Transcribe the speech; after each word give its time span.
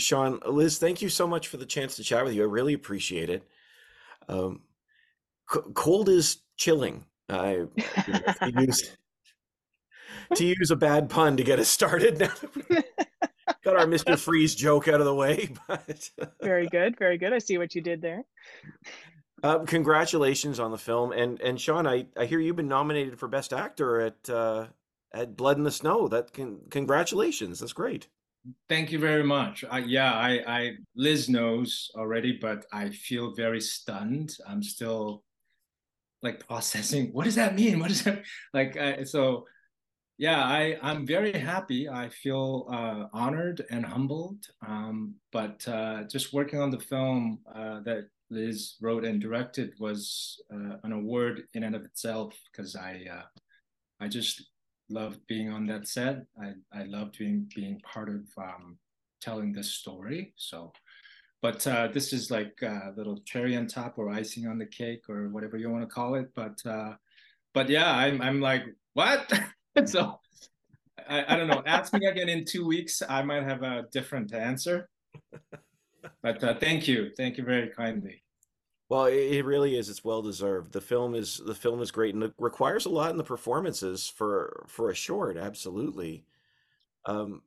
Sean, 0.00 0.40
Liz, 0.46 0.78
thank 0.78 1.02
you 1.02 1.08
so 1.08 1.26
much 1.26 1.48
for 1.48 1.56
the 1.56 1.66
chance 1.66 1.96
to 1.96 2.04
chat 2.04 2.24
with 2.24 2.34
you. 2.34 2.42
I 2.42 2.46
really 2.46 2.74
appreciate 2.74 3.30
it. 3.30 3.42
Um, 4.28 4.62
c- 5.52 5.60
cold 5.74 6.08
is 6.08 6.38
chilling. 6.56 7.04
I 7.28 7.52
you 7.52 7.68
know, 8.08 8.20
to 8.42 8.52
use 8.66 8.96
to 10.34 10.44
use 10.44 10.70
a 10.70 10.76
bad 10.76 11.08
pun 11.10 11.36
to 11.36 11.44
get 11.44 11.58
us 11.58 11.68
started. 11.68 12.18
Now 12.18 12.32
got 13.64 13.76
our 13.76 13.86
Mr. 13.86 14.18
Freeze 14.18 14.54
joke 14.54 14.88
out 14.88 15.00
of 15.00 15.06
the 15.06 15.14
way, 15.14 15.50
but 15.68 16.10
Very 16.42 16.66
good, 16.68 16.98
very 16.98 17.18
good. 17.18 17.32
I 17.32 17.38
see 17.38 17.58
what 17.58 17.74
you 17.74 17.80
did 17.82 18.00
there. 18.02 18.24
um, 19.42 19.66
congratulations 19.66 20.58
on 20.58 20.70
the 20.70 20.78
film. 20.78 21.12
And 21.12 21.40
and 21.40 21.60
Sean, 21.60 21.86
I, 21.86 22.06
I 22.16 22.26
hear 22.26 22.40
you've 22.40 22.56
been 22.56 22.68
nominated 22.68 23.18
for 23.18 23.28
Best 23.28 23.52
Actor 23.52 24.00
at 24.00 24.30
uh, 24.30 24.66
at 25.12 25.36
Blood 25.36 25.56
in 25.56 25.64
the 25.64 25.70
Snow. 25.70 26.08
That 26.08 26.32
can 26.32 26.60
congratulations. 26.70 27.60
That's 27.60 27.72
great. 27.72 28.08
Thank 28.68 28.90
you 28.90 28.98
very 28.98 29.22
much. 29.22 29.64
I, 29.70 29.78
yeah, 29.80 30.14
I, 30.14 30.42
I 30.46 30.70
Liz 30.96 31.28
knows 31.28 31.90
already, 31.94 32.38
but 32.40 32.64
I 32.72 32.90
feel 32.90 33.34
very 33.34 33.60
stunned. 33.60 34.36
I'm 34.46 34.62
still 34.62 35.22
like 36.22 36.46
processing. 36.46 37.12
What 37.12 37.24
does 37.24 37.34
that 37.34 37.54
mean? 37.54 37.78
What 37.80 37.88
does 37.88 38.02
that 38.04 38.22
like? 38.54 38.76
Uh, 38.76 39.04
so, 39.04 39.46
yeah, 40.16 40.42
I 40.42 40.78
I'm 40.82 41.06
very 41.06 41.32
happy. 41.32 41.88
I 41.88 42.08
feel 42.08 42.66
uh, 42.70 43.06
honored 43.12 43.64
and 43.70 43.84
humbled. 43.84 44.46
Um, 44.66 45.16
but 45.32 45.66
uh, 45.68 46.04
just 46.04 46.32
working 46.32 46.60
on 46.60 46.70
the 46.70 46.80
film 46.80 47.40
uh, 47.54 47.80
that 47.80 48.08
Liz 48.30 48.76
wrote 48.80 49.04
and 49.04 49.20
directed 49.20 49.74
was 49.78 50.40
uh, 50.52 50.76
an 50.82 50.92
award 50.92 51.42
in 51.54 51.64
and 51.64 51.74
of 51.74 51.84
itself 51.84 52.34
because 52.50 52.74
I 52.74 53.04
uh, 53.10 53.40
I 54.00 54.08
just 54.08 54.42
loved 54.90 55.26
being 55.26 55.50
on 55.50 55.66
that 55.66 55.88
set. 55.88 56.24
I 56.40 56.52
I 56.72 56.84
loved 56.84 57.18
being 57.18 57.48
being 57.54 57.80
part 57.80 58.08
of 58.08 58.22
um, 58.36 58.78
telling 59.20 59.52
this 59.52 59.70
story. 59.70 60.32
So, 60.36 60.72
but 61.42 61.66
uh, 61.66 61.88
this 61.88 62.12
is 62.12 62.30
like 62.30 62.58
a 62.62 62.92
little 62.96 63.18
cherry 63.24 63.56
on 63.56 63.66
top 63.66 63.98
or 63.98 64.10
icing 64.10 64.46
on 64.46 64.58
the 64.58 64.66
cake 64.66 65.08
or 65.08 65.28
whatever 65.28 65.56
you 65.56 65.70
want 65.70 65.82
to 65.82 65.94
call 65.94 66.14
it. 66.14 66.30
But 66.34 66.64
uh, 66.66 66.94
but 67.54 67.68
yeah, 67.68 67.90
I'm 67.92 68.20
I'm 68.20 68.40
like 68.40 68.64
what? 68.94 69.32
so 69.86 70.20
I, 71.08 71.34
I 71.34 71.36
don't 71.36 71.48
know. 71.48 71.62
Ask 71.66 71.92
me 71.92 72.06
again 72.12 72.28
in 72.28 72.44
two 72.44 72.66
weeks. 72.66 73.02
I 73.08 73.22
might 73.22 73.42
have 73.42 73.62
a 73.62 73.86
different 73.92 74.34
answer. 74.34 74.88
But 76.22 76.42
uh, 76.44 76.54
thank 76.54 76.86
you, 76.86 77.10
thank 77.16 77.38
you 77.38 77.44
very 77.44 77.68
kindly. 77.68 78.22
Well, 78.90 79.04
it, 79.04 79.44
really 79.44 79.76
is. 79.76 79.88
It's 79.88 80.04
well 80.04 80.20
deserved. 80.20 80.72
The 80.72 80.80
film 80.80 81.14
is 81.14 81.40
the 81.46 81.54
film 81.54 81.80
is 81.80 81.92
great 81.92 82.12
and 82.12 82.24
it 82.24 82.34
requires 82.38 82.86
a 82.86 82.90
lot 82.90 83.12
in 83.12 83.18
the 83.18 83.24
performances 83.24 84.08
for 84.08 84.64
for 84.66 84.90
a 84.90 84.96
short. 84.96 85.36
Absolutely. 85.36 86.24
Um, 87.06 87.42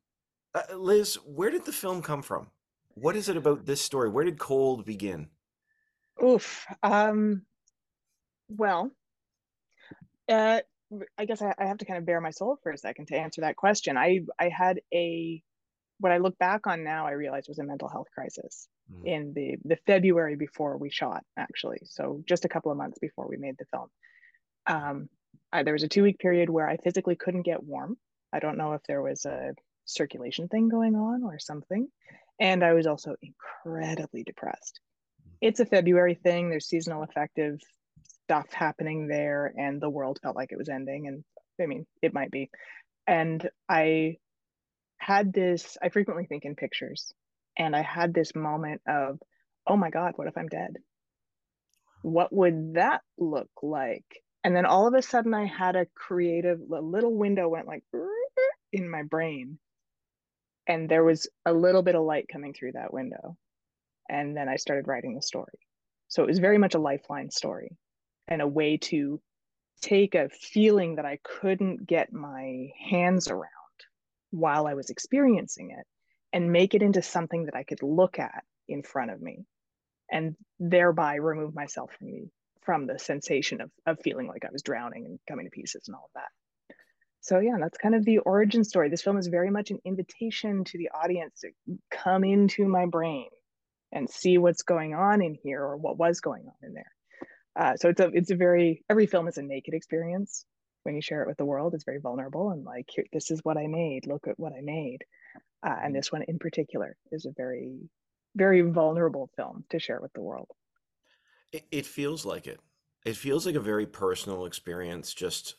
uh, 0.55 0.77
Liz, 0.77 1.16
where 1.25 1.49
did 1.49 1.66
the 1.66 1.73
film 1.73 2.02
come 2.02 2.21
from? 2.21 2.47
What 2.95 3.17
is 3.17 3.27
it 3.27 3.36
about 3.36 3.66
this 3.66 3.81
story? 3.81 4.09
Where 4.09 4.23
did 4.23 4.39
Cold 4.39 4.86
begin? 4.86 5.27
Oof. 6.23 6.66
Um, 6.81 7.41
well, 8.47 8.91
uh, 10.30 10.61
I 11.17 11.25
guess 11.25 11.41
I, 11.41 11.53
I 11.59 11.66
have 11.66 11.80
to 11.80 11.86
kind 11.86 11.97
of 11.97 12.05
bare 12.05 12.21
my 12.21 12.31
soul 12.31 12.58
for 12.64 12.71
a 12.71 12.77
second 12.77 13.08
to 13.08 13.17
answer 13.17 13.41
that 13.41 13.58
question. 13.58 13.97
I 13.97 14.21
I 14.39 14.47
had 14.47 14.80
a 14.94 15.44
what 15.99 16.14
I 16.14 16.19
look 16.19 16.38
back 16.38 16.67
on 16.67 16.86
now, 16.86 17.05
I 17.05 17.11
realized 17.11 17.49
was 17.49 17.59
a 17.59 17.66
mental 17.66 17.89
health 17.89 18.08
crisis 18.14 18.69
Mhm. 18.92 19.06
in 19.06 19.34
the 19.34 19.58
the 19.66 19.78
February 19.88 20.36
before 20.36 20.78
we 20.78 20.89
shot, 20.89 21.23
actually. 21.38 21.80
So 21.86 22.23
just 22.28 22.45
a 22.45 22.49
couple 22.49 22.71
of 22.71 22.77
months 22.77 22.99
before 22.99 23.27
we 23.27 23.38
made 23.38 23.58
the 23.58 23.66
film. 23.66 23.89
Um, 24.67 25.10
I, 25.52 25.64
there 25.64 25.73
was 25.73 25.83
a 25.83 25.88
two 25.88 26.04
week 26.04 26.20
period 26.20 26.49
where 26.49 26.67
I 26.67 26.77
physically 26.77 27.16
couldn't 27.16 27.44
get 27.44 27.64
warm. 27.64 27.98
I 28.32 28.39
don't 28.39 28.58
know 28.58 28.73
if 28.73 28.83
there 28.83 29.02
was 29.02 29.26
a 29.26 29.54
circulation 29.86 30.48
thing 30.48 30.70
going 30.70 30.95
on 30.95 31.23
or 31.23 31.39
something. 31.39 31.88
And 32.39 32.64
I 32.64 32.73
was 32.73 32.88
also 32.88 33.16
incredibly 33.21 34.23
depressed. 34.23 34.80
It's 35.42 35.60
a 35.60 35.65
February 35.65 36.15
thing. 36.15 36.50
There's 36.50 36.67
seasonal 36.67 37.04
affective 37.04 37.60
stuff 38.04 38.52
happening 38.52 39.08
there, 39.08 39.54
and 39.58 39.80
the 39.80 39.89
world 39.89 40.20
felt 40.23 40.36
like 40.36 40.52
it 40.52 40.58
was 40.58 40.70
ending. 40.70 41.08
And 41.08 41.23
I 41.61 41.67
mean, 41.67 41.86
it 42.02 42.14
might 42.14 42.32
be. 42.32 42.50
And 43.05 43.48
I 43.70 44.17
had 44.98 45.33
this, 45.33 45.77
I 45.82 45.89
frequently 45.89 46.26
think 46.26 46.45
in 46.45 46.55
pictures, 46.55 47.14
and 47.58 47.75
I 47.75 47.81
had 47.81 48.14
this 48.14 48.36
moment 48.36 48.81
of, 48.87 49.19
oh 49.67 49.77
my 49.77 49.89
God, 49.89 50.14
what 50.15 50.27
if 50.27 50.37
I'm 50.37 50.47
dead? 50.47 50.77
What 52.02 52.33
would 52.33 52.75
that 52.75 53.02
look 53.17 53.49
like? 53.61 54.05
And 54.43 54.55
then 54.55 54.65
all 54.65 54.87
of 54.87 54.93
a 54.93 55.02
sudden, 55.02 55.33
I 55.33 55.45
had 55.45 55.75
a 55.75 55.87
creative, 55.95 56.59
a 56.59 56.81
little 56.81 57.15
window 57.15 57.47
went 57.47 57.67
like 57.67 57.83
in 58.71 58.89
my 58.89 59.03
brain. 59.03 59.58
And 60.67 60.89
there 60.89 61.03
was 61.03 61.27
a 61.45 61.53
little 61.53 61.81
bit 61.81 61.95
of 61.95 62.03
light 62.03 62.27
coming 62.31 62.53
through 62.53 62.73
that 62.73 62.93
window. 62.93 63.37
And 64.09 64.35
then 64.35 64.49
I 64.49 64.58
started 64.58 64.87
writing 64.87 65.15
the 65.15 65.21
story. 65.21 65.59
So 66.09 66.23
it 66.23 66.27
was 66.27 66.39
very 66.39 66.58
much 66.58 66.75
a 66.75 66.80
lifeline 66.80 67.31
story 67.31 67.77
and 68.27 68.41
a 68.41 68.47
way 68.47 68.77
to 68.77 69.21
take 69.81 70.15
a 70.15 70.30
feeling 70.30 70.95
that 70.95 71.05
I 71.05 71.20
couldn't 71.23 71.87
get 71.87 72.14
my 72.14 72.70
hands 72.89 73.27
around 73.27 73.49
while 74.31 74.67
I 74.67 74.73
was 74.73 74.89
experiencing 74.89 75.71
it 75.71 75.85
and 76.33 76.52
make 76.52 76.73
it 76.73 76.82
into 76.82 77.02
something 77.02 77.45
that 77.45 77.55
I 77.55 77.64
could 77.64 77.83
look 77.83 78.20
at 78.20 78.44
in 78.67 78.83
front 78.83 79.11
of 79.11 79.21
me 79.21 79.45
and 80.11 80.36
thereby 80.60 81.16
remove 81.16 81.55
myself 81.55 81.92
from 81.98 82.08
the 82.08 82.30
from 82.64 82.88
the 82.88 82.98
sensation 82.98 83.61
of 83.61 83.71
of 83.86 83.99
feeling 84.04 84.27
like 84.27 84.44
I 84.44 84.52
was 84.52 84.64
drowning 84.64 85.05
and 85.05 85.20
coming 85.30 85.45
to 85.45 85.52
pieces 85.52 85.83
and 85.88 85.95
all 85.95 86.05
of 86.05 86.11
that. 86.16 86.76
So 87.21 87.39
yeah, 87.39 87.55
that's 87.60 87.77
kind 87.77 87.95
of 87.95 88.04
the 88.04 88.17
origin 88.20 88.66
story. 88.66 88.89
This 88.89 89.02
film 89.02 89.17
is 89.17 89.27
very 89.27 89.49
much 89.49 89.71
an 89.71 89.80
invitation 89.86 90.66
to 90.66 90.77
the 90.77 90.89
audience 90.89 91.42
to 91.42 91.52
come 91.89 92.26
into 92.26 92.67
my 92.67 92.86
brain 92.86 93.30
and 93.94 94.10
see 94.10 94.38
what's 94.38 94.64
going 94.64 94.94
on 94.94 95.21
in 95.21 95.36
here 95.36 95.61
or 95.61 95.77
what 95.77 95.98
was 95.98 96.20
going 96.20 96.44
on 96.48 96.67
in 96.67 96.73
there. 96.73 96.92
Uh, 97.55 97.77
so 97.77 97.89
it's 97.89 98.00
a 98.00 98.08
it's 98.08 98.32
a 98.32 98.36
very 98.36 98.83
every 98.89 99.05
film 99.05 99.27
is 99.27 99.38
a 99.38 99.44
naked 99.44 99.73
experience 99.73 100.45
when 100.83 100.95
you 100.95 101.02
share 101.02 101.23
it 101.23 101.27
with 101.27 101.38
the 101.38 101.45
world. 101.45 101.73
It's 101.73 101.83
very 101.83 101.99
vulnerable 101.99 102.52
and 102.52 102.64
like 102.64 102.89
here, 102.89 103.05
this 103.11 103.32
is 103.32 103.39
what 103.44 103.58
I 103.58 103.67
made. 103.67 104.08
Look 104.08 104.27
at 104.27 104.39
what 104.39 104.54
I 104.54 104.61
made. 104.61 104.99
Uh, 105.66 105.76
and 105.83 105.95
this 105.95 106.11
one 106.11 106.23
in 106.23 106.39
particular 106.39 106.95
is 107.11 107.26
a 107.26 107.32
very 107.36 107.89
very 108.36 108.61
vulnerable 108.61 109.30
film 109.36 109.64
to 109.70 109.80
share 109.80 109.99
with 110.02 110.14
the 110.14 110.21
world. 110.21 110.48
It, 111.52 111.66
it 111.71 111.86
feels 111.86 112.26
like 112.26 112.48
it. 112.48 112.60
It 113.05 113.16
feels 113.16 113.45
like 113.45 113.55
a 113.55 113.60
very 113.60 113.86
personal 113.86 114.45
experience, 114.45 115.14
just 115.14 115.55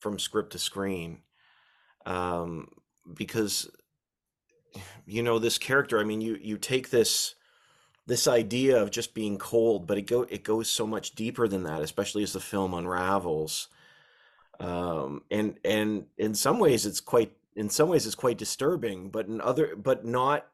from 0.00 0.18
script 0.18 0.52
to 0.52 0.58
screen. 0.58 1.22
Um, 2.04 2.68
because 3.14 3.70
you 5.06 5.22
know 5.22 5.38
this 5.38 5.58
character. 5.58 5.98
I 5.98 6.04
mean, 6.04 6.20
you 6.20 6.36
you 6.40 6.58
take 6.58 6.90
this 6.90 7.34
this 8.06 8.28
idea 8.28 8.80
of 8.80 8.90
just 8.90 9.14
being 9.14 9.38
cold, 9.38 9.86
but 9.86 9.98
it 9.98 10.02
go 10.02 10.22
it 10.22 10.42
goes 10.42 10.68
so 10.68 10.86
much 10.86 11.14
deeper 11.14 11.48
than 11.48 11.62
that, 11.62 11.80
especially 11.80 12.22
as 12.22 12.32
the 12.32 12.40
film 12.40 12.74
unravels. 12.74 13.68
Um, 14.60 15.22
and 15.30 15.58
and 15.64 16.06
in 16.18 16.34
some 16.34 16.58
ways, 16.58 16.86
it's 16.86 17.00
quite 17.00 17.32
in 17.56 17.68
some 17.70 17.88
ways 17.88 18.06
it's 18.06 18.14
quite 18.14 18.38
disturbing, 18.38 19.10
but 19.10 19.26
in 19.26 19.40
other 19.40 19.76
but 19.76 20.04
not 20.04 20.46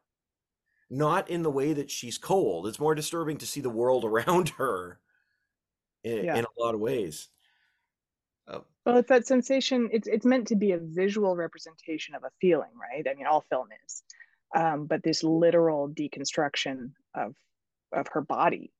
not 0.89 1.29
in 1.29 1.43
the 1.43 1.51
way 1.51 1.73
that 1.73 1.89
she's 1.89 2.17
cold. 2.17 2.67
It's 2.67 2.79
more 2.79 2.95
disturbing 2.95 3.37
to 3.37 3.45
see 3.45 3.61
the 3.61 3.69
world 3.69 4.03
around 4.11 4.49
her 4.57 4.99
in, 6.03 6.25
Yeah. 6.25 6.35
in 6.37 6.45
a 6.45 6.61
lot 6.61 6.75
of 6.75 6.81
ways. 6.81 7.29
Uh, 8.47 8.59
Well, 8.85 8.97
it's 8.97 9.09
that 9.09 9.27
sensation. 9.27 9.89
It's 9.91 10.07
it's 10.07 10.25
meant 10.25 10.47
to 10.47 10.55
be 10.55 10.71
a 10.71 10.79
visual 10.79 11.35
representation 11.35 12.15
of 12.15 12.23
a 12.23 12.31
feeling, 12.41 12.71
right? 12.75 13.07
I 13.09 13.13
mean, 13.15 13.27
all 13.27 13.45
film 13.49 13.69
is. 13.85 14.03
Um, 14.53 14.85
but 14.85 15.01
this 15.03 15.23
literal 15.23 15.89
deconstruction 15.89 16.91
of 17.15 17.35
of 17.93 18.07
her 18.09 18.21
body 18.21 18.71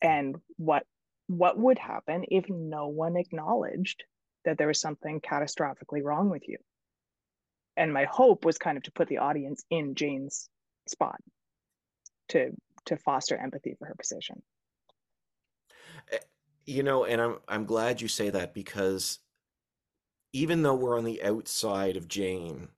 and 0.00 0.36
what 0.56 0.86
what 1.26 1.58
would 1.58 1.78
happen 1.78 2.24
if 2.30 2.48
no 2.48 2.88
one 2.88 3.16
acknowledged 3.16 4.04
that 4.46 4.56
there 4.56 4.68
was 4.68 4.80
something 4.80 5.20
catastrophically 5.20 6.02
wrong 6.02 6.30
with 6.30 6.48
you. 6.48 6.56
And 7.76 7.92
my 7.92 8.04
hope 8.04 8.46
was 8.46 8.56
kind 8.56 8.78
of 8.78 8.84
to 8.84 8.92
put 8.92 9.08
the 9.08 9.18
audience 9.18 9.64
in 9.70 9.94
Jane's 9.94 10.48
spot 10.88 11.20
to 12.30 12.52
to 12.86 12.96
foster 12.96 13.36
empathy 13.36 13.74
for 13.78 13.86
her 13.86 13.94
position. 13.98 14.42
eh, 16.10 16.18
you 16.64 16.82
know, 16.82 17.04
and 17.04 17.20
I'm 17.20 17.38
I'm 17.48 17.64
glad 17.66 18.00
you 18.00 18.08
say 18.08 18.30
that 18.30 18.54
because 18.54 19.18
even 20.32 20.62
though 20.62 20.74
we're 20.74 20.96
on 20.96 21.04
the 21.04 21.22
outside 21.22 21.96
of 21.96 22.08
Jane, 22.08 22.68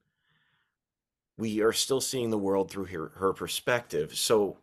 we 1.37 1.61
are 1.63 1.73
still 1.73 2.01
seeing 2.01 2.31
the 2.31 2.39
world 2.39 2.71
through 2.71 2.87
her 2.87 3.13
her 3.17 3.33
perspective. 3.33 4.17
So, 4.17 4.59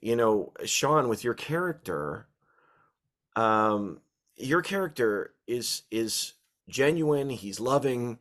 you 0.00 0.16
know, 0.16 0.52
Sean, 0.64 1.08
with 1.08 1.24
your 1.24 1.34
character, 1.34 2.26
um, 3.36 4.00
your 4.36 4.62
character 4.62 5.34
is 5.52 5.82
is 5.90 6.32
genuine, 6.68 7.30
he's 7.30 7.60
loving, 7.60 8.18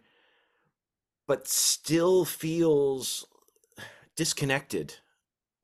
but 1.28 1.48
still 1.48 2.26
feels 2.26 3.26
disconnected. 4.16 4.96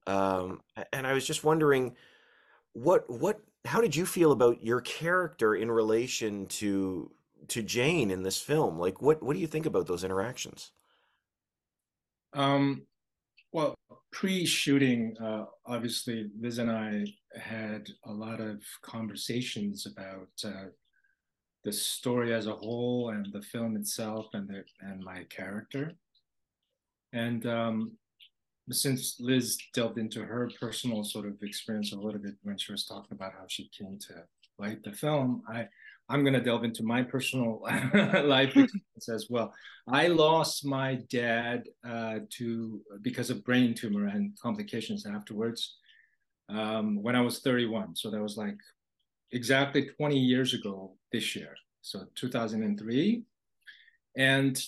Um, 0.07 0.61
and 0.93 1.05
I 1.05 1.13
was 1.13 1.27
just 1.27 1.43
wondering 1.43 1.95
what 2.73 3.09
what 3.09 3.41
how 3.65 3.81
did 3.81 3.95
you 3.95 4.05
feel 4.05 4.31
about 4.31 4.63
your 4.63 4.79
character 4.81 5.55
in 5.55 5.69
relation 5.69 6.45
to 6.47 7.11
to 7.49 7.61
Jane 7.61 8.11
in 8.11 8.23
this 8.23 8.39
film? 8.39 8.79
Like 8.79 9.01
what 9.01 9.21
what 9.21 9.33
do 9.33 9.39
you 9.39 9.47
think 9.47 9.65
about 9.65 9.87
those 9.87 10.05
interactions? 10.05 10.71
Um, 12.33 12.85
well, 13.51 13.75
pre-shooting, 14.11 15.15
uh, 15.21 15.45
obviously, 15.65 16.29
Liz 16.39 16.59
and 16.59 16.69
I 16.69 17.05
had 17.39 17.87
a 18.05 18.11
lot 18.11 18.39
of 18.39 18.61
conversations 18.81 19.87
about 19.87 20.29
uh, 20.43 20.67
the 21.67 21.73
story 21.73 22.33
as 22.33 22.47
a 22.47 22.55
whole 22.55 23.09
and 23.09 23.27
the 23.33 23.41
film 23.41 23.75
itself 23.75 24.27
and 24.31 24.47
the, 24.47 24.63
and 24.79 25.03
my 25.03 25.25
character. 25.25 25.91
And 27.11 27.45
um, 27.45 27.91
since 28.71 29.17
Liz 29.19 29.57
delved 29.73 29.97
into 29.97 30.23
her 30.23 30.49
personal 30.61 31.03
sort 31.03 31.27
of 31.27 31.33
experience 31.43 31.91
a 31.91 31.97
little 31.97 32.21
bit 32.21 32.35
when 32.43 32.57
she 32.57 32.71
was 32.71 32.85
talking 32.85 33.11
about 33.11 33.33
how 33.33 33.47
she 33.49 33.69
came 33.77 33.99
to 34.07 34.13
write 34.57 34.81
the 34.83 34.93
film, 34.93 35.43
I 35.49 35.67
I'm 36.07 36.23
going 36.23 36.35
to 36.35 36.39
delve 36.39 36.63
into 36.63 36.83
my 36.83 37.03
personal 37.03 37.59
life 38.23 38.55
experience 38.55 39.09
as 39.13 39.27
well. 39.29 39.53
I 39.89 40.07
lost 40.07 40.65
my 40.65 41.01
dad 41.09 41.63
uh, 41.85 42.19
to 42.37 42.79
because 43.01 43.29
of 43.29 43.43
brain 43.43 43.73
tumor 43.73 44.07
and 44.07 44.39
complications 44.39 45.05
afterwards 45.05 45.75
um, 46.47 47.03
when 47.03 47.17
I 47.17 47.19
was 47.19 47.39
31. 47.39 47.97
So 47.97 48.09
that 48.09 48.23
was 48.23 48.37
like 48.37 48.57
exactly 49.33 49.89
20 49.97 50.17
years 50.17 50.53
ago 50.53 50.96
this 51.11 51.35
year. 51.35 51.55
So 51.81 52.05
2003. 52.15 53.23
And 54.15 54.61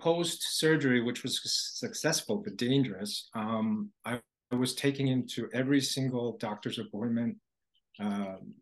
post 0.00 0.58
surgery, 0.58 1.02
which 1.02 1.22
was 1.22 1.40
successful 1.78 2.42
but 2.44 2.56
dangerous, 2.56 3.28
um, 3.34 3.90
I, 4.04 4.20
I, 4.52 4.56
was 4.56 4.74
taking 4.74 5.06
him 5.06 5.26
to 5.28 5.48
every 5.54 5.80
single 5.80 6.36
doctor's 6.38 6.78
appointment. 6.78 7.36
Um, 7.98 8.54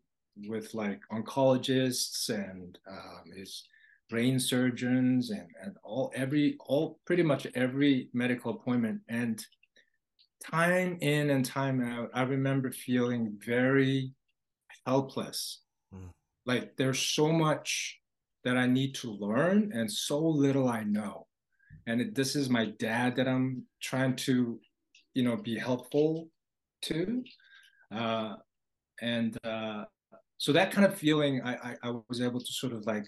with 0.47 0.73
like 0.73 0.99
oncologists 1.13 2.29
and 2.29 2.77
um, 2.89 3.31
his 3.33 3.63
brain 4.09 4.37
surgeons 4.37 5.29
and, 5.29 5.47
and 5.63 5.77
all 5.81 6.11
every 6.13 6.57
all 6.59 6.99
pretty 7.05 7.23
much 7.23 7.47
every 7.55 8.09
medical 8.13 8.51
appointment 8.51 8.99
and 9.07 9.45
time 10.43 10.97
in 10.99 11.29
and 11.29 11.45
time 11.45 11.81
out 11.81 12.09
i 12.13 12.21
remember 12.21 12.69
feeling 12.69 13.33
very 13.45 14.13
helpless. 14.85 15.61
Like 16.45 16.75
there's 16.77 16.99
so 16.99 17.31
much 17.31 17.99
that 18.43 18.57
i 18.57 18.65
need 18.65 18.93
to 18.95 19.11
learn 19.11 19.71
and 19.73 19.91
so 19.91 20.19
little 20.19 20.69
i 20.69 20.83
know. 20.83 21.27
And 21.87 22.01
it, 22.01 22.15
this 22.15 22.35
is 22.35 22.49
my 22.49 22.73
dad 22.79 23.15
that 23.15 23.27
i'm 23.27 23.63
trying 23.81 24.15
to 24.27 24.59
you 25.13 25.23
know 25.23 25.37
be 25.37 25.57
helpful 25.57 26.29
to. 26.83 27.23
Uh, 27.91 28.35
and 29.01 29.37
uh, 29.43 29.85
so 30.37 30.51
that 30.51 30.71
kind 30.71 30.85
of 30.85 30.95
feeling 30.95 31.41
I, 31.41 31.53
I, 31.55 31.75
I 31.83 31.93
was 32.09 32.21
able 32.21 32.39
to 32.39 32.53
sort 32.53 32.73
of 32.73 32.85
like 32.85 33.05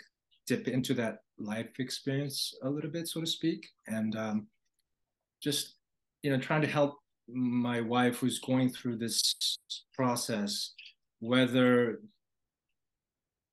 dip 0.48 0.68
into 0.68 0.94
that 0.96 1.18
life 1.38 1.68
experience 1.80 2.54
a 2.64 2.70
little 2.70 2.90
bit 2.90 3.08
so 3.08 3.22
to 3.22 3.28
speak. 3.28 3.68
And 3.88 4.16
um, 4.16 4.48
just 5.42 5.76
you 6.24 6.32
know 6.32 6.40
trying 6.40 6.62
to 6.62 6.68
help 6.68 6.96
my 7.28 7.82
wife 7.82 8.18
who's 8.18 8.40
going 8.40 8.70
through 8.70 8.98
this 8.98 9.36
process 9.94 10.74
whether 11.20 12.00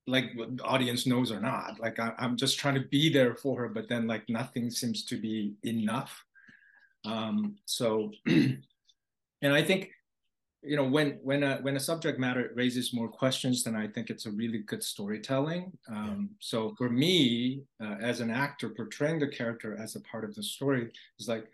like 0.06 0.34
the 0.36 0.62
audience 0.64 1.06
knows 1.06 1.32
or 1.32 1.40
not. 1.40 1.80
Like 1.80 1.98
I, 1.98 2.12
am 2.18 2.36
just 2.36 2.58
trying 2.58 2.74
to 2.74 2.88
be 2.88 3.12
there 3.12 3.34
for 3.34 3.58
her 3.60 3.68
but 3.68 3.88
then 3.88 4.06
like 4.06 4.28
nothing 4.28 4.70
seems 4.70 5.04
to 5.06 5.16
be 5.16 5.54
enough. 5.62 6.24
Um 7.04 7.56
so 7.66 8.12
and 9.44 9.52
i 9.52 9.62
think 9.62 9.90
you 10.62 10.76
know 10.76 10.84
when 10.84 11.18
when 11.22 11.42
a 11.42 11.58
when 11.58 11.76
a 11.76 11.80
subject 11.80 12.18
matter 12.18 12.50
raises 12.54 12.94
more 12.94 13.08
questions 13.08 13.62
then 13.62 13.76
i 13.76 13.86
think 13.86 14.08
it's 14.08 14.26
a 14.26 14.30
really 14.30 14.58
good 14.58 14.82
storytelling. 14.82 15.70
Um, 15.88 16.30
so 16.40 16.74
for 16.78 16.88
me 16.88 17.62
uh, 17.82 17.96
as 18.00 18.20
an 18.20 18.30
actor 18.30 18.70
portraying 18.70 19.18
the 19.20 19.28
character 19.28 19.76
as 19.78 19.94
a 19.94 20.00
part 20.00 20.24
of 20.24 20.34
the 20.34 20.42
story 20.42 20.90
is 21.18 21.28
like 21.28 21.46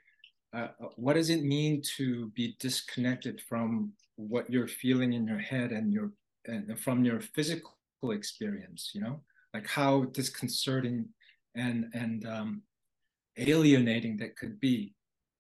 uh, 0.55 0.69
uh, 0.82 0.88
what 0.96 1.14
does 1.14 1.31
it 1.31 1.43
mean 1.43 1.82
to 1.96 2.29
be 2.31 2.56
disconnected 2.61 3.41
from 3.49 3.93
what 4.17 4.50
you're 4.50 4.69
feeling 4.69 5.12
in 5.12 5.26
your 5.26 5.38
head 5.38 5.73
and 5.73 5.93
your 5.93 6.12
and 6.46 6.79
from 6.79 7.05
your 7.05 7.20
physical 7.20 7.75
experience 8.11 8.91
you 8.94 9.00
know 9.00 9.20
like 9.55 9.67
how 9.67 10.05
disconcerting 10.05 11.06
and 11.55 11.87
and 11.94 12.26
um, 12.26 12.62
alienating 13.37 14.17
that 14.17 14.37
could 14.37 14.58
be 14.61 14.94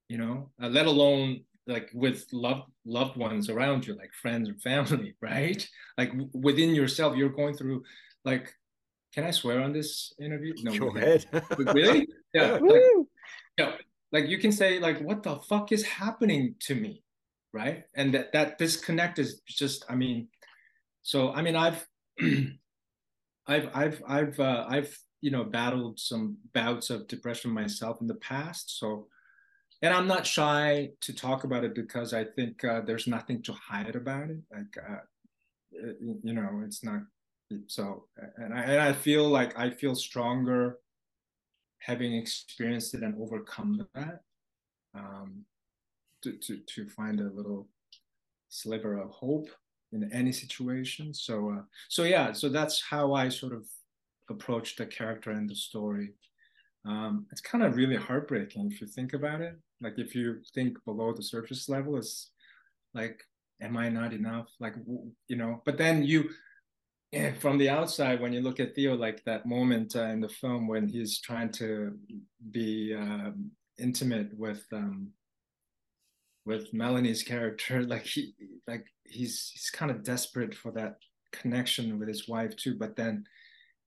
you 0.08 0.18
know 0.18 0.50
uh, 0.62 0.68
let 0.68 0.86
alone 0.86 1.40
like 1.66 1.90
with 1.94 2.26
loved 2.32 2.70
loved 2.84 3.16
ones 3.16 3.48
around 3.48 3.86
you 3.86 3.94
like 3.94 4.12
friends 4.20 4.48
or 4.48 4.54
family 4.54 5.14
right? 5.22 5.66
Like 5.96 6.12
within 6.32 6.74
yourself 6.74 7.16
you're 7.16 7.28
going 7.28 7.54
through 7.54 7.84
like 8.24 8.52
can 9.14 9.24
i 9.24 9.30
swear 9.32 9.60
on 9.60 9.72
this 9.72 10.12
interview? 10.20 10.54
No 10.62 10.78
go 10.78 10.96
ahead. 10.96 11.26
Really? 11.58 12.08
Yeah 12.32 12.58
like, 12.62 12.82
yeah 13.58 13.72
like 14.12 14.28
you 14.28 14.38
can 14.38 14.52
say 14.52 14.78
like 14.78 15.00
what 15.00 15.24
the 15.24 15.36
fuck 15.48 15.72
is 15.72 15.84
happening 15.84 16.54
to 16.60 16.74
me? 16.76 17.02
Right? 17.52 17.84
And 17.94 18.14
that 18.14 18.32
that 18.32 18.58
disconnect 18.58 19.18
is 19.18 19.40
just 19.46 19.84
i 19.88 19.94
mean 19.94 20.28
so 21.02 21.32
i 21.32 21.42
mean 21.42 21.56
i've 21.56 21.84
i've 23.46 23.68
i've 23.74 24.02
i've 24.06 24.40
uh, 24.40 24.66
i've 24.68 24.96
you 25.20 25.30
know 25.30 25.44
battled 25.44 25.98
some 25.98 26.36
bouts 26.54 26.90
of 26.90 27.08
depression 27.08 27.50
myself 27.50 28.00
in 28.00 28.06
the 28.06 28.14
past 28.16 28.78
so 28.78 29.06
and 29.82 29.94
I'm 29.94 30.06
not 30.06 30.26
shy 30.26 30.90
to 31.00 31.14
talk 31.14 31.44
about 31.44 31.64
it 31.64 31.74
because 31.74 32.12
I 32.12 32.24
think 32.24 32.62
uh, 32.64 32.82
there's 32.82 33.06
nothing 33.06 33.42
to 33.44 33.52
hide 33.54 33.96
about 33.96 34.28
it. 34.30 34.38
Like, 34.52 34.76
uh, 34.76 34.98
you 35.72 36.34
know, 36.34 36.62
it's 36.64 36.84
not 36.84 37.02
so. 37.66 38.04
And 38.36 38.52
I, 38.52 38.62
and 38.62 38.80
I 38.80 38.92
feel 38.92 39.28
like 39.28 39.58
I 39.58 39.70
feel 39.70 39.94
stronger 39.94 40.78
having 41.78 42.14
experienced 42.14 42.94
it 42.94 43.02
and 43.02 43.14
overcome 43.20 43.86
that. 43.94 44.20
Um, 44.94 45.44
to, 46.22 46.32
to 46.32 46.58
to 46.58 46.88
find 46.90 47.20
a 47.20 47.30
little 47.30 47.66
sliver 48.50 49.00
of 49.00 49.08
hope 49.10 49.48
in 49.92 50.10
any 50.12 50.32
situation. 50.32 51.12
So 51.14 51.50
uh, 51.50 51.62
so 51.88 52.04
yeah, 52.04 52.32
so 52.32 52.48
that's 52.48 52.82
how 52.82 53.14
I 53.14 53.28
sort 53.28 53.52
of 53.52 53.66
approach 54.28 54.76
the 54.76 54.86
character 54.86 55.30
and 55.30 55.48
the 55.48 55.56
story. 55.56 56.14
Um, 56.86 57.26
it's 57.30 57.40
kind 57.40 57.62
of 57.64 57.76
really 57.76 57.96
heartbreaking 57.96 58.70
if 58.72 58.80
you 58.80 58.86
think 58.86 59.12
about 59.12 59.42
it 59.42 59.58
like 59.80 59.98
if 59.98 60.14
you 60.14 60.40
think 60.54 60.82
below 60.84 61.12
the 61.12 61.22
surface 61.22 61.68
level 61.68 61.96
is 61.96 62.30
like 62.94 63.22
am 63.60 63.76
i 63.76 63.88
not 63.88 64.12
enough 64.12 64.48
like 64.60 64.74
you 65.28 65.36
know 65.36 65.62
but 65.64 65.78
then 65.78 66.02
you 66.02 66.30
from 67.38 67.58
the 67.58 67.68
outside 67.68 68.20
when 68.20 68.32
you 68.32 68.40
look 68.40 68.60
at 68.60 68.74
theo 68.74 68.94
like 68.94 69.24
that 69.24 69.46
moment 69.46 69.96
uh, 69.96 70.04
in 70.04 70.20
the 70.20 70.28
film 70.28 70.68
when 70.68 70.88
he's 70.88 71.18
trying 71.20 71.50
to 71.50 71.96
be 72.50 72.94
uh, 72.94 73.30
intimate 73.78 74.36
with 74.38 74.64
um 74.72 75.08
with 76.44 76.72
melanie's 76.72 77.22
character 77.22 77.82
like 77.92 78.04
he 78.04 78.34
like 78.66 78.86
he's 79.04 79.50
he's 79.52 79.70
kind 79.70 79.90
of 79.90 80.02
desperate 80.02 80.54
for 80.54 80.70
that 80.72 80.96
connection 81.32 81.98
with 81.98 82.08
his 82.08 82.28
wife 82.28 82.56
too 82.56 82.76
but 82.76 82.96
then 82.96 83.24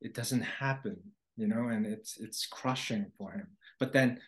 it 0.02 0.14
doesn't 0.14 0.42
happen 0.42 0.98
you 1.36 1.48
know 1.48 1.68
and 1.68 1.86
it's 1.86 2.18
it's 2.20 2.46
crushing 2.46 3.12
for 3.18 3.32
him. 3.32 3.48
But 3.80 3.94
then 3.94 4.20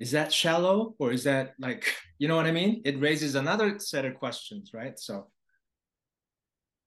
is 0.00 0.10
that 0.10 0.32
shallow 0.32 0.94
or 0.98 1.12
is 1.12 1.24
that 1.24 1.54
like 1.58 1.94
you 2.18 2.28
know 2.28 2.36
what 2.36 2.46
i 2.46 2.52
mean? 2.52 2.82
It 2.84 3.00
raises 3.00 3.34
another 3.34 3.78
set 3.78 4.04
of 4.04 4.14
questions 4.14 4.70
right? 4.72 4.98
So 4.98 5.28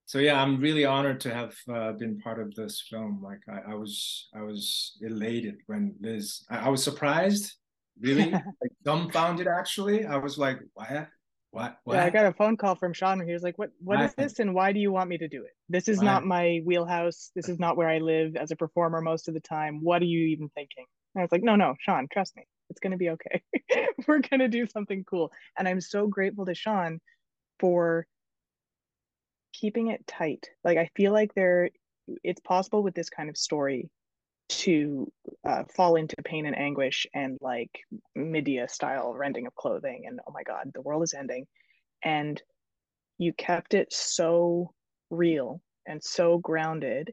so 0.06 0.18
yeah 0.18 0.40
i'm 0.40 0.58
really 0.58 0.86
honored 0.86 1.20
to 1.20 1.34
have 1.34 1.54
uh, 1.70 1.92
been 1.92 2.18
part 2.20 2.40
of 2.40 2.54
this 2.54 2.82
film. 2.88 3.20
Like 3.22 3.40
I, 3.48 3.72
I, 3.72 3.74
was 3.74 4.28
i 4.34 4.42
was 4.42 4.96
elated 5.02 5.56
when 5.66 5.94
liz 6.00 6.44
i, 6.50 6.66
I 6.66 6.68
was 6.70 6.82
surprised 6.82 7.54
really 8.00 8.30
like 8.62 8.72
dumbfounded 8.88 9.46
actually 9.46 10.04
i 10.06 10.16
was 10.16 10.38
like 10.38 10.58
why 10.74 11.06
what, 11.50 11.78
what? 11.84 11.94
Yeah, 11.94 12.04
I 12.04 12.10
got 12.10 12.26
a 12.26 12.32
phone 12.34 12.58
call 12.58 12.74
from 12.74 12.92
Sean. 12.92 13.26
He 13.26 13.32
was 13.32 13.42
like, 13.42 13.56
"What? 13.56 13.70
What 13.80 14.02
is 14.02 14.14
this? 14.14 14.38
And 14.38 14.54
why 14.54 14.72
do 14.72 14.80
you 14.80 14.92
want 14.92 15.08
me 15.08 15.16
to 15.16 15.28
do 15.28 15.44
it? 15.44 15.52
This 15.70 15.88
is 15.88 16.02
not 16.02 16.26
my 16.26 16.60
wheelhouse. 16.62 17.30
This 17.34 17.48
is 17.48 17.58
not 17.58 17.78
where 17.78 17.88
I 17.88 17.98
live 18.00 18.36
as 18.36 18.50
a 18.50 18.56
performer 18.56 19.00
most 19.00 19.28
of 19.28 19.34
the 19.34 19.40
time. 19.40 19.82
What 19.82 20.02
are 20.02 20.04
you 20.04 20.26
even 20.26 20.50
thinking?" 20.50 20.84
And 21.14 21.22
I 21.22 21.24
was 21.24 21.32
like, 21.32 21.42
"No, 21.42 21.56
no, 21.56 21.74
Sean, 21.80 22.06
trust 22.12 22.36
me. 22.36 22.46
It's 22.70 22.80
going 22.80 22.90
to 22.90 22.98
be 22.98 23.10
okay. 23.10 23.42
We're 24.06 24.20
going 24.20 24.40
to 24.40 24.48
do 24.48 24.66
something 24.66 25.04
cool. 25.04 25.32
And 25.58 25.66
I'm 25.66 25.80
so 25.80 26.06
grateful 26.06 26.46
to 26.46 26.54
Sean 26.54 27.00
for 27.58 28.06
keeping 29.52 29.88
it 29.88 30.06
tight. 30.06 30.48
Like, 30.64 30.78
I 30.78 30.90
feel 30.94 31.12
like 31.12 31.34
there, 31.34 31.70
it's 32.22 32.40
possible 32.40 32.82
with 32.82 32.94
this 32.94 33.10
kind 33.10 33.28
of 33.28 33.36
story 33.36 33.90
to 34.48 35.10
uh, 35.46 35.64
fall 35.74 35.96
into 35.96 36.16
pain 36.24 36.46
and 36.46 36.58
anguish 36.58 37.06
and 37.14 37.38
like 37.40 37.70
Medea 38.14 38.68
style 38.68 39.14
rending 39.14 39.46
of 39.46 39.54
clothing 39.54 40.04
and 40.06 40.20
oh 40.26 40.32
my 40.32 40.42
God, 40.42 40.70
the 40.74 40.82
world 40.82 41.02
is 41.02 41.14
ending. 41.14 41.46
And 42.02 42.40
you 43.18 43.32
kept 43.32 43.74
it 43.74 43.92
so 43.92 44.72
real 45.10 45.60
and 45.86 46.02
so 46.02 46.38
grounded 46.38 47.12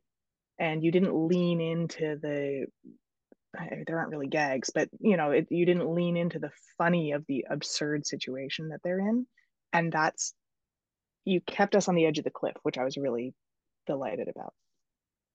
and 0.59 0.83
you 0.83 0.91
didn't 0.91 1.27
lean 1.27 1.59
into 1.59 2.17
the 2.21 2.65
there 3.87 3.97
aren't 3.97 4.11
really 4.11 4.27
gags, 4.27 4.69
but 4.73 4.89
you 4.99 5.17
know, 5.17 5.31
it, 5.31 5.47
you 5.49 5.65
didn't 5.65 5.93
lean 5.93 6.17
into 6.17 6.39
the 6.39 6.51
funny 6.77 7.13
of 7.13 7.23
the 7.27 7.45
absurd 7.49 8.05
situation 8.05 8.69
that 8.69 8.81
they're 8.83 8.99
in, 8.99 9.25
and 9.73 9.91
that's 9.91 10.33
you 11.23 11.41
kept 11.41 11.75
us 11.75 11.87
on 11.87 11.95
the 11.95 12.05
edge 12.05 12.17
of 12.17 12.23
the 12.23 12.29
cliff, 12.29 12.55
which 12.63 12.77
I 12.77 12.83
was 12.83 12.97
really 12.97 13.33
delighted 13.87 14.27
about. 14.27 14.53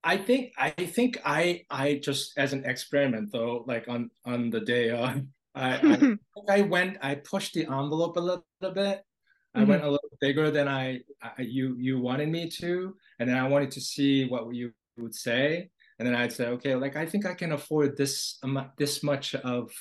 I 0.02 0.16
think 0.16 0.52
I 0.56 0.70
think 0.70 1.20
I 1.24 1.64
I 1.70 2.00
just 2.02 2.38
as 2.38 2.52
an 2.52 2.64
experiment 2.64 3.30
though, 3.32 3.64
like 3.66 3.86
on 3.88 4.10
on 4.24 4.50
the 4.50 4.60
day 4.60 4.90
uh, 4.90 5.20
I, 5.54 5.70
I, 5.76 6.16
I 6.58 6.60
went, 6.62 6.96
I 7.02 7.16
pushed 7.16 7.54
the 7.54 7.64
envelope 7.66 8.16
a 8.16 8.20
little, 8.20 8.46
little 8.60 8.74
bit. 8.74 9.04
I 9.52 9.64
went 9.64 9.82
a 9.82 9.90
little 9.90 10.08
bigger 10.20 10.50
than 10.52 10.68
I, 10.68 11.00
I, 11.20 11.42
you 11.42 11.76
you 11.76 11.98
wanted 11.98 12.28
me 12.28 12.48
to, 12.62 12.94
and 13.18 13.28
then 13.28 13.36
I 13.36 13.48
wanted 13.48 13.72
to 13.72 13.80
see 13.80 14.28
what 14.28 14.54
you 14.54 14.72
would 14.96 15.14
say, 15.14 15.70
and 15.98 16.06
then 16.06 16.14
I'd 16.14 16.32
say, 16.32 16.46
okay, 16.46 16.76
like 16.76 16.94
I 16.94 17.04
think 17.04 17.26
I 17.26 17.34
can 17.34 17.52
afford 17.52 17.96
this 17.96 18.38
um, 18.44 18.70
this 18.78 19.02
much 19.02 19.34
of 19.34 19.72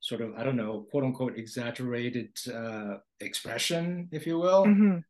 sort 0.00 0.20
of 0.20 0.34
I 0.38 0.44
don't 0.44 0.56
know, 0.56 0.86
quote 0.90 1.02
unquote 1.02 1.36
exaggerated 1.36 2.30
uh, 2.54 2.98
expression, 3.18 4.08
if 4.12 4.24
you 4.24 4.38
will, 4.38 4.64
Mhm. 4.66 5.02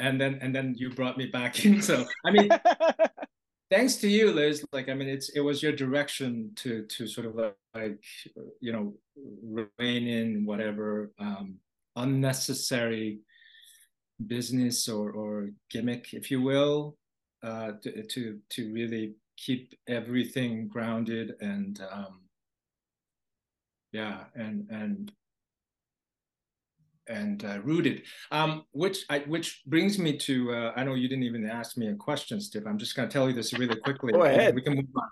and 0.00 0.20
then 0.20 0.38
and 0.42 0.52
then 0.52 0.74
you 0.76 0.90
brought 0.90 1.16
me 1.16 1.26
back 1.26 1.52
in. 1.64 1.80
So 1.80 2.04
I 2.26 2.32
mean, 2.32 2.50
thanks 3.74 3.96
to 3.96 4.08
you, 4.08 4.32
Liz. 4.32 4.64
Like 4.72 4.88
I 4.88 4.94
mean, 4.94 5.08
it's 5.08 5.30
it 5.30 5.40
was 5.40 5.62
your 5.62 5.72
direction 5.72 6.52
to 6.56 6.84
to 6.86 7.06
sort 7.06 7.26
of 7.26 7.34
like, 7.34 7.56
like 7.74 8.04
you 8.60 8.72
know 8.72 8.94
rein 9.78 10.06
in 10.06 10.46
whatever 10.46 11.12
um, 11.18 11.56
unnecessary 11.96 13.20
business 14.26 14.88
or 14.88 15.10
or 15.10 15.50
gimmick, 15.70 16.14
if 16.14 16.30
you 16.30 16.40
will, 16.40 16.96
uh, 17.42 17.72
to 17.82 18.04
to 18.04 18.38
to 18.50 18.72
really 18.72 19.14
keep 19.36 19.74
everything 19.88 20.68
grounded 20.68 21.34
and 21.40 21.82
um, 21.90 22.20
yeah, 23.92 24.24
and 24.34 24.68
and 24.70 25.12
and 27.08 27.44
uh, 27.44 27.60
rooted. 27.62 28.02
Um, 28.30 28.64
which 28.72 29.04
I, 29.10 29.20
which 29.20 29.62
brings 29.66 29.98
me 29.98 30.16
to 30.18 30.52
uh, 30.52 30.72
I 30.76 30.84
know 30.84 30.94
you 30.94 31.08
didn't 31.08 31.24
even 31.24 31.48
ask 31.48 31.76
me 31.76 31.88
a 31.88 31.94
question, 31.94 32.40
Steve. 32.40 32.66
I'm 32.66 32.78
just 32.78 32.96
going 32.96 33.08
to 33.08 33.12
tell 33.12 33.28
you 33.28 33.34
this 33.34 33.52
really 33.58 33.76
quickly. 33.76 34.12
Go 34.12 34.22
ahead. 34.22 34.54
We 34.54 34.62
can 34.62 34.74
move 34.76 34.86
on. 34.96 35.08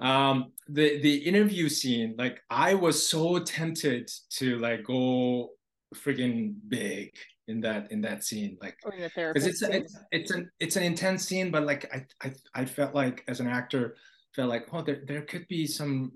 Um, 0.00 0.52
the 0.68 1.00
the 1.00 1.16
interview 1.16 1.68
scene, 1.68 2.14
like 2.18 2.40
I 2.50 2.74
was 2.74 3.08
so 3.08 3.38
tempted 3.40 4.10
to 4.30 4.58
like 4.58 4.84
go 4.84 5.50
freaking 5.94 6.54
big 6.68 7.14
in 7.48 7.60
that 7.62 7.90
in 7.90 8.00
that 8.02 8.22
scene, 8.22 8.58
like 8.60 8.76
Oh, 8.84 8.90
the 8.90 8.96
because 8.96 9.12
therapist. 9.14 9.46
it's 9.48 9.62
a, 9.62 9.76
it's 9.76 9.96
it's 10.12 10.30
an 10.30 10.50
it's 10.60 10.76
an 10.76 10.82
intense 10.84 11.24
scene, 11.24 11.50
but 11.50 11.64
like 11.64 11.92
I 11.92 12.06
I 12.26 12.32
I 12.54 12.64
felt 12.64 12.94
like 12.94 13.24
as 13.26 13.40
an 13.40 13.48
actor 13.48 13.96
felt 14.36 14.50
like 14.50 14.68
oh 14.72 14.82
there 14.82 15.02
there 15.06 15.22
could 15.22 15.48
be 15.48 15.66
some 15.66 16.12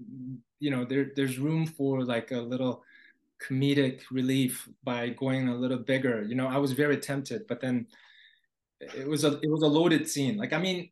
you 0.61 0.71
know 0.71 0.85
there 0.85 1.11
there's 1.17 1.39
room 1.39 1.67
for 1.67 2.05
like 2.05 2.31
a 2.31 2.41
little 2.41 2.85
comedic 3.47 4.03
relief 4.11 4.69
by 4.85 5.11
going 5.11 5.49
a 5.49 5.55
little 5.55 5.79
bigger. 5.79 6.23
You 6.23 6.35
know, 6.35 6.47
I 6.47 6.59
was 6.59 6.73
very 6.73 6.97
tempted, 6.97 7.47
but 7.49 7.61
then 7.61 7.87
it 8.81 9.07
was 9.07 9.25
a 9.25 9.39
it 9.41 9.51
was 9.51 9.63
a 9.63 9.67
loaded 9.67 10.09
scene. 10.09 10.37
Like 10.37 10.53
I 10.53 10.59
mean, 10.59 10.91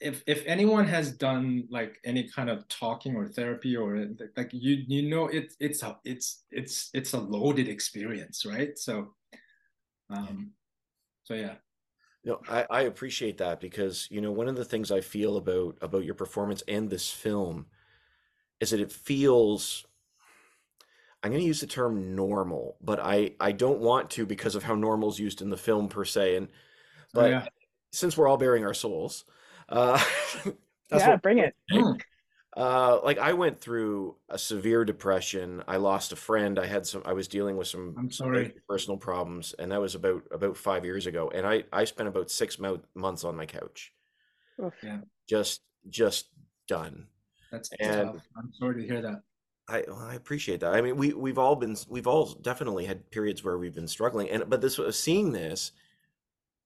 if 0.00 0.22
if 0.26 0.44
anyone 0.46 0.86
has 0.86 1.12
done 1.12 1.66
like 1.70 1.98
any 2.04 2.28
kind 2.28 2.50
of 2.50 2.66
talking 2.68 3.16
or 3.16 3.26
therapy 3.26 3.76
or 3.76 4.06
like 4.36 4.50
you 4.52 4.84
you 4.86 5.08
know 5.08 5.28
it's 5.28 5.56
it's 5.60 5.82
a 5.82 5.96
it's 6.04 6.44
it's 6.50 6.90
it's 6.92 7.14
a 7.14 7.20
loaded 7.20 7.68
experience, 7.68 8.44
right? 8.44 8.78
So, 8.78 9.14
um, 10.10 10.52
so 11.24 11.34
yeah. 11.34 11.54
No, 12.24 12.40
I, 12.48 12.66
I 12.68 12.80
appreciate 12.82 13.38
that 13.38 13.60
because 13.60 14.08
you 14.10 14.20
know 14.20 14.32
one 14.32 14.48
of 14.48 14.56
the 14.56 14.64
things 14.64 14.90
I 14.90 15.00
feel 15.00 15.36
about 15.36 15.78
about 15.80 16.04
your 16.04 16.14
performance 16.14 16.62
and 16.68 16.90
this 16.90 17.10
film 17.10 17.66
is 18.60 18.70
that 18.70 18.80
it 18.80 18.92
feels 18.92 19.86
I'm 21.26 21.32
going 21.32 21.42
to 21.42 21.46
use 21.46 21.60
the 21.60 21.66
term 21.66 22.14
normal, 22.14 22.76
but 22.80 23.00
I 23.00 23.32
I 23.40 23.50
don't 23.52 23.80
want 23.80 24.10
to 24.10 24.24
because 24.26 24.54
of 24.54 24.62
how 24.62 24.76
normal 24.76 25.08
is 25.10 25.18
used 25.18 25.42
in 25.42 25.50
the 25.50 25.56
film 25.56 25.88
per 25.88 26.04
se. 26.04 26.36
And 26.36 26.48
Oh, 26.48 27.20
but 27.20 27.30
yeah. 27.30 27.46
since 27.92 28.16
we're 28.16 28.28
all 28.28 28.36
bearing 28.36 28.64
our 28.64 28.74
souls, 28.74 29.24
uh, 29.68 29.98
that's 30.44 31.02
yeah, 31.02 31.08
what 31.10 31.22
bring 31.22 31.38
it. 31.38 31.54
Uh, 32.56 33.00
like 33.02 33.18
I 33.18 33.32
went 33.32 33.60
through 33.60 34.16
a 34.28 34.38
severe 34.38 34.84
depression. 34.84 35.62
I 35.66 35.76
lost 35.78 36.12
a 36.12 36.16
friend. 36.16 36.58
I 36.58 36.66
had 36.66 36.86
some. 36.86 37.02
I 37.04 37.12
was 37.12 37.26
dealing 37.28 37.56
with 37.56 37.66
some 37.68 37.94
I'm 37.98 38.10
sorry. 38.10 38.54
personal 38.68 38.96
problems, 38.96 39.52
and 39.58 39.72
that 39.72 39.80
was 39.80 39.94
about 39.94 40.22
about 40.30 40.56
five 40.56 40.84
years 40.84 41.06
ago. 41.06 41.30
And 41.34 41.46
I 41.46 41.64
I 41.72 41.84
spent 41.84 42.08
about 42.08 42.30
six 42.30 42.58
mo- 42.58 42.80
months 42.94 43.24
on 43.24 43.36
my 43.36 43.46
couch, 43.46 43.92
Oof. 44.62 44.72
Yeah. 44.82 45.00
just 45.28 45.60
just 45.88 46.28
done. 46.68 47.08
That's 47.52 47.70
And- 47.80 48.12
tough. 48.14 48.26
I'm 48.38 48.52
sorry 48.54 48.80
to 48.82 48.86
hear 48.88 49.02
that. 49.02 49.22
I 49.68 49.84
well, 49.88 49.98
I 49.98 50.14
appreciate 50.14 50.60
that. 50.60 50.74
I 50.74 50.80
mean, 50.80 50.96
we 50.96 51.12
we've 51.12 51.38
all 51.38 51.56
been 51.56 51.76
we've 51.88 52.06
all 52.06 52.26
definitely 52.34 52.86
had 52.86 53.10
periods 53.10 53.42
where 53.42 53.58
we've 53.58 53.74
been 53.74 53.88
struggling, 53.88 54.30
and 54.30 54.48
but 54.48 54.60
this 54.60 54.78
was 54.78 54.98
seeing 54.98 55.32
this, 55.32 55.72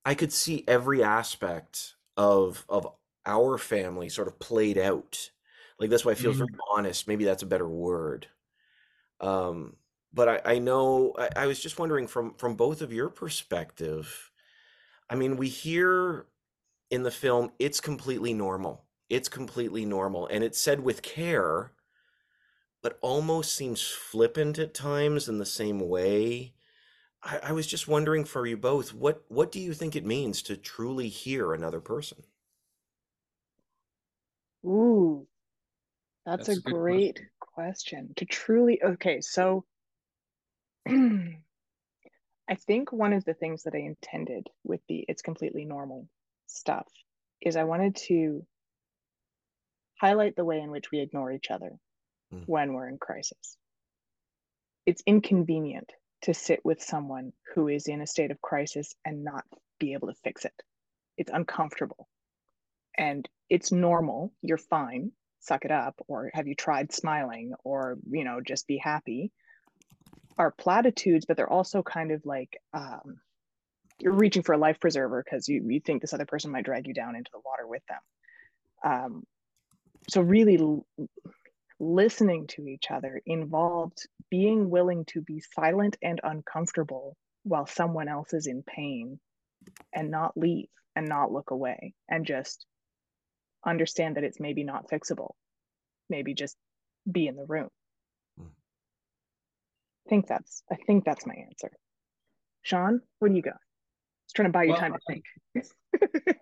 I 0.04 0.14
could 0.14 0.32
see 0.32 0.64
every 0.68 1.02
aspect 1.02 1.94
of 2.16 2.64
of 2.68 2.86
our 3.26 3.58
family 3.58 4.08
sort 4.08 4.28
of 4.28 4.38
played 4.38 4.78
out. 4.78 5.30
Like 5.78 5.90
that's 5.90 6.04
why 6.04 6.12
it 6.12 6.18
feels 6.18 6.36
very 6.36 6.48
honest. 6.70 7.08
Maybe 7.08 7.24
that's 7.24 7.42
a 7.42 7.46
better 7.46 7.68
word. 7.68 8.26
Um, 9.20 9.76
but 10.12 10.28
I, 10.28 10.54
I 10.54 10.58
know 10.58 11.14
I, 11.18 11.30
I 11.36 11.46
was 11.46 11.60
just 11.60 11.78
wondering 11.78 12.06
from 12.06 12.34
from 12.34 12.54
both 12.56 12.82
of 12.82 12.92
your 12.92 13.08
perspective. 13.08 14.30
I 15.08 15.14
mean, 15.14 15.36
we 15.36 15.48
hear 15.48 16.26
in 16.90 17.02
the 17.02 17.10
film 17.10 17.52
it's 17.58 17.80
completely 17.80 18.34
normal. 18.34 18.84
It's 19.08 19.28
completely 19.28 19.84
normal, 19.86 20.26
and 20.26 20.44
it's 20.44 20.60
said 20.60 20.80
with 20.80 21.02
care 21.02 21.72
but 22.82 22.98
almost 23.02 23.54
seems 23.54 23.82
flippant 23.88 24.58
at 24.58 24.74
times 24.74 25.28
in 25.28 25.38
the 25.38 25.46
same 25.46 25.80
way. 25.80 26.54
I, 27.22 27.38
I 27.44 27.52
was 27.52 27.66
just 27.66 27.88
wondering 27.88 28.24
for 28.26 28.46
you 28.46 28.56
both, 28.58 28.94
what 28.94 29.24
what 29.30 29.52
do 29.52 29.60
you 29.60 29.74
think 29.74 29.96
it 29.96 30.06
means 30.06 30.42
to 30.44 30.56
truly 30.56 31.08
hear 31.08 31.54
another 31.54 31.80
person? 31.80 32.24
Ooh, 34.64 35.28
that's, 36.26 36.48
That's 36.48 36.48
a 36.48 36.56
a 36.56 36.60
good 36.60 36.74
great 36.74 37.20
question. 37.40 38.14
To 38.16 38.24
truly, 38.26 38.82
okay, 38.82 39.20
so 39.20 39.66
I 40.88 41.40
think 42.54 42.92
one 42.92 43.12
of 43.14 43.24
the 43.24 43.32
things 43.34 43.62
that 43.62 43.74
I 43.74 43.78
intended 43.78 44.48
with 44.64 44.82
the 44.88 45.04
it's 45.08 45.22
completely 45.22 45.64
normal 45.64 46.08
stuff 46.46 46.86
is 47.40 47.56
I 47.56 47.64
wanted 47.64 47.96
to 48.08 48.46
highlight 50.00 50.34
the 50.34 50.44
way 50.44 50.60
in 50.60 50.72
which 50.72 50.90
we 50.90 50.98
ignore 50.98 51.30
each 51.30 51.48
other 51.50 51.78
Mm. 52.32 52.44
when 52.46 52.72
we're 52.74 52.88
in 52.88 52.98
crisis. 52.98 53.56
It's 54.86 55.02
inconvenient 55.04 55.90
to 56.22 56.34
sit 56.34 56.60
with 56.64 56.80
someone 56.80 57.32
who 57.54 57.66
is 57.66 57.88
in 57.88 58.00
a 58.00 58.06
state 58.06 58.30
of 58.30 58.40
crisis 58.40 58.94
and 59.04 59.24
not 59.24 59.44
be 59.80 59.94
able 59.94 60.08
to 60.08 60.14
fix 60.22 60.44
it. 60.44 60.54
It's 61.18 61.32
uncomfortable. 61.32 62.08
And 62.96 63.28
it's 63.48 63.72
normal. 63.72 64.32
You're 64.42 64.58
fine. 64.58 65.12
Suck 65.40 65.64
it 65.64 65.72
up. 65.72 65.94
Or 66.06 66.30
have 66.32 66.46
you 66.46 66.54
tried 66.54 66.92
smiling? 66.92 67.52
Or, 67.64 67.98
you 68.08 68.24
know, 68.24 68.40
just 68.40 68.66
be 68.68 68.78
happy. 68.78 69.32
Are 70.38 70.52
platitudes, 70.52 71.26
but 71.26 71.36
they're 71.36 71.52
also 71.52 71.82
kind 71.82 72.12
of 72.12 72.24
like 72.24 72.60
um, 72.72 73.20
you're 73.98 74.12
reaching 74.12 74.42
for 74.42 74.52
a 74.52 74.58
life 74.58 74.78
preserver 74.78 75.22
because 75.24 75.48
you, 75.48 75.64
you 75.66 75.80
think 75.80 76.00
this 76.00 76.14
other 76.14 76.26
person 76.26 76.52
might 76.52 76.64
drag 76.64 76.86
you 76.86 76.94
down 76.94 77.16
into 77.16 77.30
the 77.32 77.40
water 77.44 77.66
with 77.66 77.82
them. 77.88 78.92
Um, 78.92 79.24
so, 80.08 80.22
really, 80.22 80.58
listening 81.80 82.46
to 82.46 82.66
each 82.68 82.90
other 82.90 83.20
involved 83.26 84.06
being 84.30 84.68
willing 84.68 85.04
to 85.06 85.22
be 85.22 85.40
silent 85.54 85.96
and 86.02 86.20
uncomfortable 86.22 87.16
while 87.42 87.66
someone 87.66 88.06
else 88.06 88.34
is 88.34 88.46
in 88.46 88.62
pain 88.62 89.18
and 89.94 90.10
not 90.10 90.36
leave 90.36 90.68
and 90.94 91.08
not 91.08 91.32
look 91.32 91.50
away 91.50 91.94
and 92.08 92.26
just 92.26 92.66
understand 93.64 94.16
that 94.16 94.24
it's 94.24 94.38
maybe 94.38 94.62
not 94.62 94.88
fixable 94.90 95.30
maybe 96.10 96.34
just 96.34 96.56
be 97.10 97.26
in 97.26 97.36
the 97.36 97.46
room 97.46 97.68
Hmm. 98.38 98.48
i 100.06 100.08
think 100.10 100.26
that's 100.26 100.62
i 100.70 100.76
think 100.76 101.04
that's 101.04 101.26
my 101.26 101.34
answer 101.34 101.70
sean 102.62 103.00
where 103.20 103.30
do 103.30 103.36
you 103.36 103.42
go 103.42 103.50
i 103.50 103.54
was 104.26 104.32
trying 104.34 104.48
to 104.48 104.52
buy 104.52 104.64
you 104.64 104.70
Well, 104.72 104.80
time 104.80 104.92
to 104.92 105.00
think 105.08 105.24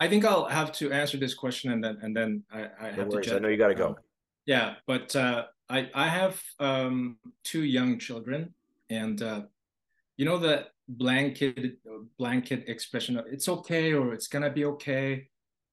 I 0.00 0.06
think 0.06 0.24
I'll 0.24 0.44
have 0.44 0.70
to 0.74 0.92
answer 0.92 1.16
this 1.18 1.34
question 1.34 1.72
and 1.72 1.82
then 1.82 1.98
and 2.02 2.16
then 2.16 2.44
I, 2.52 2.60
I 2.80 2.90
No 2.90 2.96
have 2.98 3.08
to 3.08 3.16
worries. 3.16 3.32
I 3.32 3.40
know 3.40 3.48
you 3.48 3.56
got 3.56 3.68
to 3.68 3.74
go. 3.74 3.98
Yeah, 4.48 4.76
but 4.86 5.14
uh, 5.14 5.44
I 5.68 5.90
I 5.94 6.08
have 6.08 6.40
um, 6.58 7.18
two 7.44 7.64
young 7.64 7.98
children, 7.98 8.54
and 8.88 9.20
uh, 9.20 9.42
you 10.16 10.24
know 10.24 10.38
the 10.38 10.68
blanket 10.88 11.76
blanket 12.18 12.64
expression 12.66 13.18
of 13.18 13.26
it's 13.26 13.46
okay 13.50 13.92
or 13.92 14.14
it's 14.14 14.26
gonna 14.26 14.48
be 14.48 14.64
okay. 14.64 15.28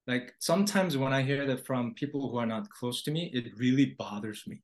Like 0.07 0.33
sometimes 0.39 0.97
when 0.97 1.13
I 1.13 1.21
hear 1.21 1.47
that 1.47 1.65
from 1.65 1.93
people 1.93 2.29
who 2.29 2.37
are 2.37 2.45
not 2.45 2.69
close 2.69 3.01
to 3.03 3.11
me, 3.11 3.31
it 3.33 3.57
really 3.57 3.95
bothers 3.97 4.43
me. 4.45 4.61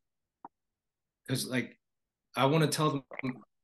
Because 1.25 1.47
like 1.47 1.79
I 2.35 2.45
want 2.47 2.65
to 2.65 2.69
tell 2.69 2.91
them, 2.91 3.03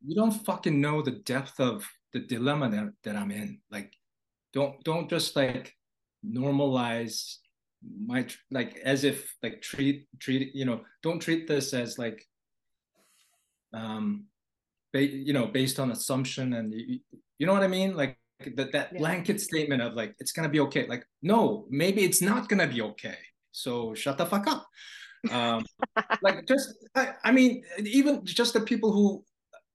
you 0.06 0.16
don't 0.16 0.32
fucking 0.32 0.80
know 0.80 1.02
the 1.02 1.20
depth 1.28 1.60
of 1.60 1.86
the 2.14 2.22
dilemma 2.22 2.70
that, 2.70 2.94
that 3.04 3.18
I'm 3.18 3.32
in. 3.32 3.60
Like, 3.70 3.92
don't 4.54 4.82
don't 4.86 5.10
just 5.10 5.36
like 5.36 5.76
normalize 6.26 7.36
my 8.06 8.26
like 8.52 8.78
as 8.84 9.04
if 9.04 9.36
like 9.44 9.62
treat 9.62 10.08
treat 10.20 10.56
you 10.56 10.66
know 10.66 10.82
don't 11.04 11.20
treat 11.20 11.48
this 11.48 11.74
as 11.74 11.98
like 11.98 12.26
um 13.74 14.26
ba- 14.94 15.06
you 15.06 15.34
know 15.34 15.46
based 15.48 15.80
on 15.80 15.92
assumption 15.92 16.54
and 16.54 16.74
you, 16.74 17.00
you 17.38 17.46
know 17.46 17.54
what 17.54 17.64
i 17.64 17.68
mean? 17.68 17.96
Like 17.96 18.18
that 18.56 18.72
that 18.72 18.94
Yeah. 18.94 19.00
blanket 19.00 19.42
statement 19.42 19.82
of 19.82 19.94
like 19.94 20.16
it's 20.20 20.32
gonna 20.32 20.50
be 20.50 20.60
okay. 20.62 20.88
Like 20.88 21.06
no 21.22 21.66
maybe 21.70 22.04
it's 22.04 22.22
not 22.22 22.50
gonna 22.50 22.68
be 22.68 22.82
okay. 22.82 23.18
So 23.52 23.94
shut 23.96 24.18
the 24.18 24.26
fuck 24.26 24.48
up. 24.48 24.68
Um, 25.32 25.66
like 26.22 26.46
just 26.48 26.74
I, 26.96 27.14
I, 27.24 27.32
mean 27.32 27.64
even 27.84 28.24
just 28.26 28.54
the 28.54 28.62
people 28.62 28.92
who 28.92 29.24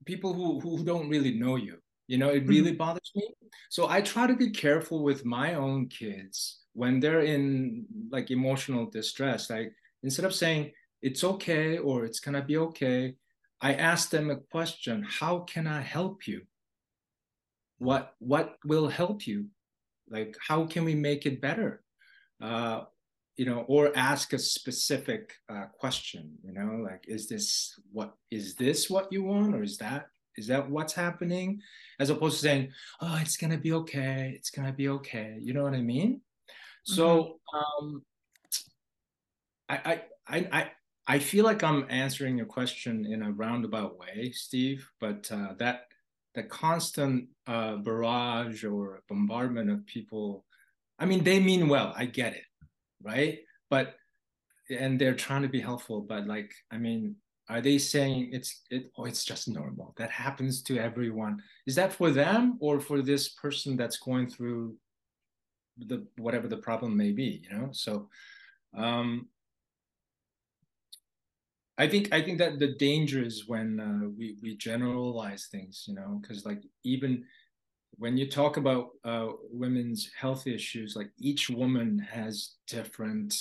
people 0.05 0.33
who 0.33 0.61
who 0.61 0.85
don't 0.85 1.09
really 1.09 1.35
know 1.39 1.57
you 1.57 1.79
you 2.07 2.19
know 2.19 2.29
it 2.29 2.47
really 2.47 2.71
mm-hmm. 2.71 2.79
bothers 2.79 3.11
me. 3.15 3.29
So 3.71 3.89
i 3.89 4.01
try 4.01 4.27
to 4.27 4.37
be 4.37 4.51
careful 4.51 5.03
with 5.03 5.25
my 5.25 5.55
own 5.55 5.89
kids 5.89 6.62
when 6.75 7.01
they're 7.01 7.23
in 7.23 7.87
like 8.11 8.31
emotional 8.31 8.87
distress 8.87 9.51
like 9.51 9.73
instead 10.03 10.25
of 10.25 10.35
saying 10.35 10.73
it's 11.03 11.25
okay 11.25 11.79
or 11.79 12.05
it's 12.05 12.21
gonna 12.21 12.43
be 12.43 12.57
okay 12.57 13.15
i 13.61 13.75
ask 13.75 14.11
them 14.11 14.31
a 14.31 14.37
question 14.37 15.05
how 15.09 15.41
can 15.41 15.67
i 15.67 15.81
help 15.81 16.27
you? 16.27 16.43
What 17.79 18.15
what 18.21 18.59
will 18.65 18.89
help 18.89 19.27
you? 19.27 19.47
Like 20.09 20.37
how 20.49 20.67
can 20.67 20.85
we 20.85 20.95
make 20.95 21.27
it 21.27 21.41
better? 21.41 21.83
Uh, 22.41 22.83
you 23.37 23.47
know 23.47 23.65
or 23.67 23.97
ask 23.97 24.33
a 24.35 24.39
specific 24.39 25.33
uh, 25.49 25.65
question 25.81 26.33
you 26.45 26.53
know 26.53 26.83
like 26.85 27.03
is 27.09 27.29
this 27.29 27.79
what 27.91 28.15
is 28.31 28.55
this 28.57 28.91
what 28.91 29.11
you 29.11 29.23
want 29.23 29.55
or 29.55 29.63
is 29.63 29.79
that 29.79 30.07
is 30.37 30.47
that 30.47 30.69
what's 30.71 30.93
happening? 30.93 31.61
As 31.99 32.11
opposed 32.11 32.37
to 32.37 32.43
saying 32.43 32.73
oh 33.01 33.19
it's 33.21 33.37
gonna 33.37 33.59
be 33.59 33.73
okay 33.73 34.33
it's 34.37 34.51
gonna 34.51 34.73
be 34.73 34.89
okay 34.89 35.39
you 35.41 35.53
know 35.55 35.65
what 35.65 35.75
i 35.75 35.81
mean. 35.81 36.21
So 36.85 37.39
um 37.55 38.03
I, 39.69 40.03
I 40.29 40.47
i 40.51 40.71
i 41.07 41.19
feel 41.19 41.45
like 41.45 41.63
i'm 41.63 41.87
answering 41.89 42.37
your 42.37 42.47
question 42.47 43.07
in 43.07 43.23
a 43.23 43.33
roundabout 43.33 43.99
way 43.99 44.33
steve 44.33 44.89
but 45.01 45.31
uh, 45.33 45.55
that 45.59 45.87
the 46.35 46.43
constant 46.45 47.29
uh, 47.47 47.77
barrage 47.77 48.65
or 48.65 49.03
bombardment 49.09 49.71
of 49.71 49.87
people 49.87 50.45
i 50.99 51.05
mean 51.05 51.23
they 51.25 51.41
mean 51.41 51.69
well 51.69 51.93
i 51.97 52.05
get 52.05 52.35
it 52.35 52.45
right? 53.03 53.41
But 53.71 53.95
and 54.71 54.99
they're 54.99 55.15
trying 55.15 55.43
to 55.43 55.49
be 55.49 55.61
helpful 55.61 56.01
but 56.01 56.27
like 56.27 56.55
i 56.71 56.79
mean 56.79 57.17
are 57.49 57.61
they 57.61 57.77
saying 57.77 58.31
it's 58.33 58.63
it 58.71 58.91
oh 58.97 59.05
it's 59.05 59.25
just 59.25 59.49
normal 59.49 59.93
that 59.99 60.11
happens 60.11 60.63
to 60.63 60.79
everyone? 60.79 61.43
Is 61.67 61.75
that 61.75 61.93
for 61.93 62.11
them 62.11 62.57
or 62.61 62.81
for 62.81 63.03
this 63.03 63.31
person 63.31 63.77
that's 63.77 63.99
going 63.99 64.29
through 64.29 64.77
the 65.79 66.07
whatever 66.19 66.49
the 66.49 66.57
problem 66.57 66.97
may 66.97 67.13
be 67.13 67.43
you 67.43 67.57
know 67.57 67.69
so 67.73 68.09
um 68.77 69.27
I 71.79 71.89
think 71.89 72.13
I 72.13 72.23
think 72.23 72.39
that 72.39 72.59
the 72.59 72.75
danger 72.75 73.23
is 73.23 73.49
when 73.49 73.81
uh, 73.81 74.09
we 74.17 74.37
we 74.43 74.57
generalize 74.57 75.49
things, 75.51 75.85
you 75.89 75.95
know, 75.95 76.21
because 76.21 76.45
like 76.45 76.63
even 76.85 77.25
when 77.97 78.17
you 78.17 78.29
talk 78.31 78.57
about 78.57 78.91
uh, 79.05 79.29
women's 79.51 80.11
health 80.19 80.47
issues, 80.47 80.95
like 80.97 81.11
each 81.19 81.49
woman 81.51 81.99
has 81.99 82.55
different, 82.67 83.35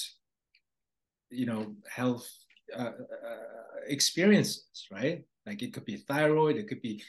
you 1.29 1.45
know, 1.45 1.75
health 1.89 2.27
uh, 2.75 2.93
uh 3.29 3.81
experiences, 3.87 4.87
right? 4.91 5.23
Like 5.45 5.61
it 5.61 5.73
could 5.73 5.85
be 5.85 5.97
thyroid, 5.97 6.55
it 6.55 6.67
could 6.67 6.81
be 6.81 7.03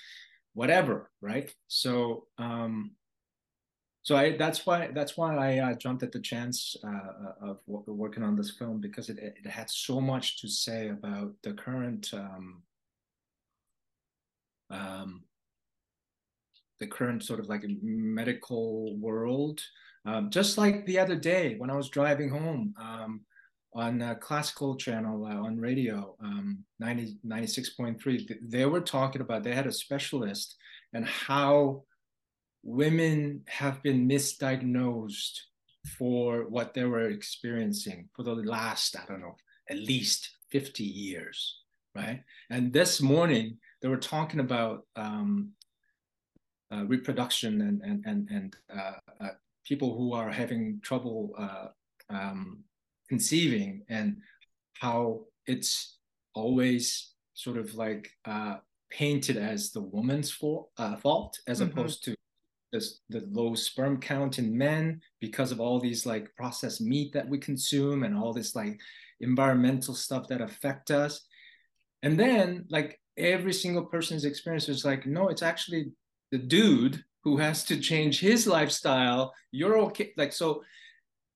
whatever, 0.55 1.11
right? 1.21 1.55
So 1.69 2.27
um, 2.39 2.93
so 4.03 4.17
I, 4.17 4.37
that's 4.37 4.67
why 4.67 4.91
that's 4.93 5.17
why 5.17 5.37
I 5.37 5.59
uh, 5.59 5.75
jumped 5.75 6.03
at 6.03 6.13
the 6.13 6.21
chance 6.21 6.77
uh, 6.85 6.89
uh 7.47 7.51
of 7.51 7.59
working 7.67 8.23
on 8.23 8.37
this 8.37 8.51
film 8.51 8.81
because 8.81 9.09
it, 9.09 9.19
it 9.19 9.49
had 9.49 9.71
so 9.71 10.01
much 10.01 10.41
to 10.41 10.49
say 10.49 10.89
about 10.89 11.33
the 11.43 11.53
current 11.53 12.11
um, 12.13 12.63
um, 14.71 15.23
the 16.81 16.87
current 16.89 17.23
sort 17.23 17.39
of 17.39 17.49
like 17.49 17.65
medical 17.83 18.97
world. 18.99 19.61
Um, 20.05 20.31
just 20.31 20.59
like 20.59 20.85
the 20.85 20.99
other 20.99 21.15
day 21.15 21.55
when 21.59 21.71
I 21.71 21.77
was 21.77 21.89
driving 21.89 22.29
home 22.29 22.75
um, 22.81 23.21
on 23.73 24.03
a 24.03 24.17
classical 24.17 24.75
channel 24.77 25.25
uh, 25.25 25.47
on 25.47 25.61
radio, 25.61 26.17
um, 26.21 26.65
90, 26.81 27.19
96.3, 27.25 28.39
they 28.43 28.67
were 28.67 28.81
talking 28.81 29.23
about, 29.23 29.45
they 29.45 29.55
had 29.55 29.69
a 29.69 29.73
specialist 29.73 30.57
and 30.93 31.07
how 31.07 31.85
women 32.63 33.43
have 33.49 33.83
been 33.83 34.09
misdiagnosed 34.09 35.39
for 35.99 36.49
what 36.49 36.75
they 36.75 36.85
were 36.85 37.09
experiencing 37.09 38.09
for 38.15 38.23
the 38.23 38.35
last, 38.35 38.97
I 38.97 39.05
don't 39.07 39.21
know, 39.21 39.37
at 39.69 39.79
least 39.79 40.31
50 40.51 40.85
years, 40.85 41.63
right? 41.95 42.23
And 42.51 42.73
this 42.73 43.01
morning, 43.01 43.59
they 43.81 43.89
were 43.89 43.97
talking 43.97 44.41
about 44.41 44.87
um, 44.97 45.51
uh, 46.73 46.85
reproduction 46.85 47.61
and, 47.63 47.83
and, 47.83 48.05
and, 48.07 48.29
and 48.31 48.57
uh, 48.75 49.25
uh, 49.25 49.31
people 49.65 49.97
who 49.97 50.13
are 50.13 50.31
having 50.31 50.81
trouble 50.83 51.35
uh, 51.39 51.67
um, 52.11 52.63
conceiving 53.09 53.83
and 53.89 54.19
how 54.75 55.21
it's 55.47 55.99
always 56.35 57.13
sort 57.35 57.57
of 57.57 57.75
like 57.75 58.11
uh, 58.25 58.57
painted 58.91 59.37
as 59.37 59.73
the 59.73 59.81
woman's 59.81 60.31
fault, 60.31 60.71
uh, 60.79 60.97
fault 60.97 61.39
as 61.47 61.61
mm-hmm. 61.61 61.71
opposed 61.71 62.05
to 62.05 62.15
this, 62.73 63.01
the 63.11 63.27
low 63.31 63.55
sperm 63.55 64.01
count 64.01 64.39
in 64.39 64.57
men 64.57 65.01
because 65.21 65.53
of 65.53 65.61
all 65.61 65.79
these 65.79 66.07
like 66.07 66.35
processed 66.37 66.81
meat 66.81 67.13
that 67.13 67.29
we 67.29 67.39
consume 67.39 68.03
and 68.03 68.17
all 68.17 68.33
this 68.33 68.57
like 68.57 68.81
environmental 69.21 69.95
stuff 69.95 70.27
that 70.29 70.41
affect 70.41 70.91
us. 70.91 71.27
And 72.03 72.19
then 72.19 72.65
like 72.71 72.99
every 73.17 73.53
single 73.53 73.85
person's 73.85 74.25
experience 74.25 74.69
is 74.69 74.87
like 74.87 75.05
no 75.07 75.29
it's 75.29 75.43
actually 75.43 75.93
the 76.31 76.39
dude 76.39 77.05
who 77.25 77.37
has 77.37 77.63
to 77.65 77.79
change 77.79 78.19
his 78.19 78.47
lifestyle. 78.47 79.33
You're 79.51 79.79
okay 79.79 80.13
like 80.17 80.33
so 80.33 80.63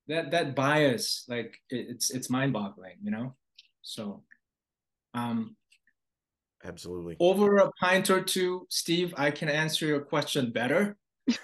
that 0.09 0.31
that 0.31 0.55
bias 0.55 1.25
like 1.29 1.59
it's 1.69 2.11
it's 2.11 2.31
mind 2.31 2.53
boggling 2.53 2.97
you 3.03 3.11
know? 3.11 3.35
So 3.83 4.23
um 5.15 5.57
absolutely. 6.65 7.17
over 7.21 7.59
a 7.59 7.71
pint 7.81 8.11
or 8.11 8.21
two 8.21 8.67
steve 8.69 9.15
i 9.17 9.31
can 9.31 9.49
answer 9.49 9.87
your 9.87 10.01
question 10.01 10.51
better 10.51 10.97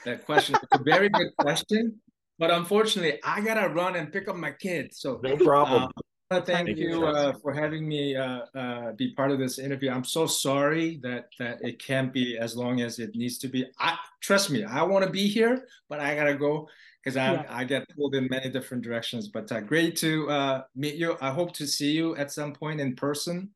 that 0.05 0.25
question. 0.27 0.57
It's 0.63 0.81
a 0.81 0.83
very 0.83 1.09
good 1.09 1.37
question, 1.39 2.01
but 2.39 2.51
unfortunately, 2.51 3.19
I 3.25 3.41
gotta 3.41 3.69
run 3.69 3.97
and 3.97 4.13
pick 4.13 4.29
up 4.29 4.37
my 4.37 4.53
kids. 4.53 5.01
So 5.01 5.21
no 5.23 5.37
problem. 5.37 5.91
Uh, 6.31 6.41
thank, 6.41 6.69
thank 6.69 6.79
you 6.79 7.05
uh, 7.05 7.35
for 7.43 7.53
having 7.53 7.87
me 7.87 8.17
uh, 8.17 8.41
uh, 8.55 8.93
be 8.93 9.15
part 9.15 9.31
of 9.31 9.39
this 9.39 9.59
interview. 9.59 9.91
I'm 9.91 10.05
so 10.05 10.27
sorry 10.27 10.99
that 11.03 11.27
that 11.39 11.59
it 11.61 11.79
can't 11.83 12.11
be 12.13 12.39
as 12.39 12.57
long 12.57 12.81
as 12.81 12.99
it 12.99 13.15
needs 13.15 13.37
to 13.39 13.49
be. 13.49 13.67
I 13.79 13.97
trust 14.21 14.51
me, 14.51 14.65
I 14.65 14.83
want 14.83 15.05
to 15.05 15.11
be 15.11 15.29
here, 15.29 15.67
but 15.91 16.01
I 16.01 16.15
gotta 16.15 16.35
go 16.35 16.69
because 17.03 17.19
I 17.19 17.33
yeah. 17.33 17.45
I 17.51 17.65
get 17.65 17.87
pulled 17.95 18.15
in 18.15 18.29
many 18.31 18.49
different 18.49 18.83
directions. 18.83 19.29
But 19.29 19.53
uh, 19.53 19.61
great 19.61 19.97
to 19.97 20.31
uh, 20.31 20.63
meet 20.75 20.95
you. 20.95 21.19
I 21.21 21.31
hope 21.33 21.53
to 21.55 21.67
see 21.67 21.93
you 21.93 22.17
at 22.17 22.33
some 22.33 22.55
point 22.55 22.81
in 22.81 22.97
person. 22.97 23.51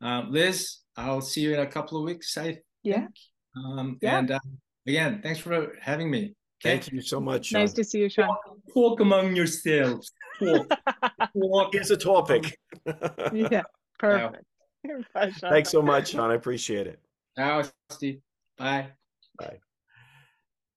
Um, 0.00 0.32
Liz, 0.32 0.78
I'll 0.96 1.20
see 1.20 1.42
you 1.42 1.52
in 1.52 1.60
a 1.60 1.66
couple 1.66 1.98
of 1.98 2.04
weeks. 2.04 2.38
I 2.38 2.60
yeah. 2.82 3.00
Think. 3.00 3.16
Um, 3.56 3.98
yeah. 4.00 4.18
And 4.18 4.38
again, 4.86 5.20
thanks 5.22 5.40
for 5.40 5.72
having 5.80 6.10
me. 6.10 6.34
Okay? 6.64 6.78
Thank 6.78 6.92
you 6.92 7.00
so 7.00 7.20
much. 7.20 7.46
Sean. 7.46 7.60
Nice 7.60 7.72
to 7.74 7.84
see 7.84 8.00
you, 8.00 8.08
Sean. 8.08 8.28
Talk, 8.28 8.58
talk 8.72 9.00
among 9.00 9.36
yourselves. 9.36 10.12
Talk. 10.38 10.68
talk. 11.40 11.72
Here's 11.72 11.90
a 11.90 11.96
topic. 11.96 12.58
yeah, 13.32 13.62
perfect. 13.98 14.44
Bye, 15.12 15.32
Thanks 15.40 15.70
so 15.70 15.82
much, 15.82 16.10
Sean. 16.10 16.30
I 16.30 16.34
appreciate 16.34 16.86
it. 16.86 17.00
Ciao, 17.36 17.64
Steve. 17.90 18.20
Bye. 18.56 18.88
Bye. 19.38 19.58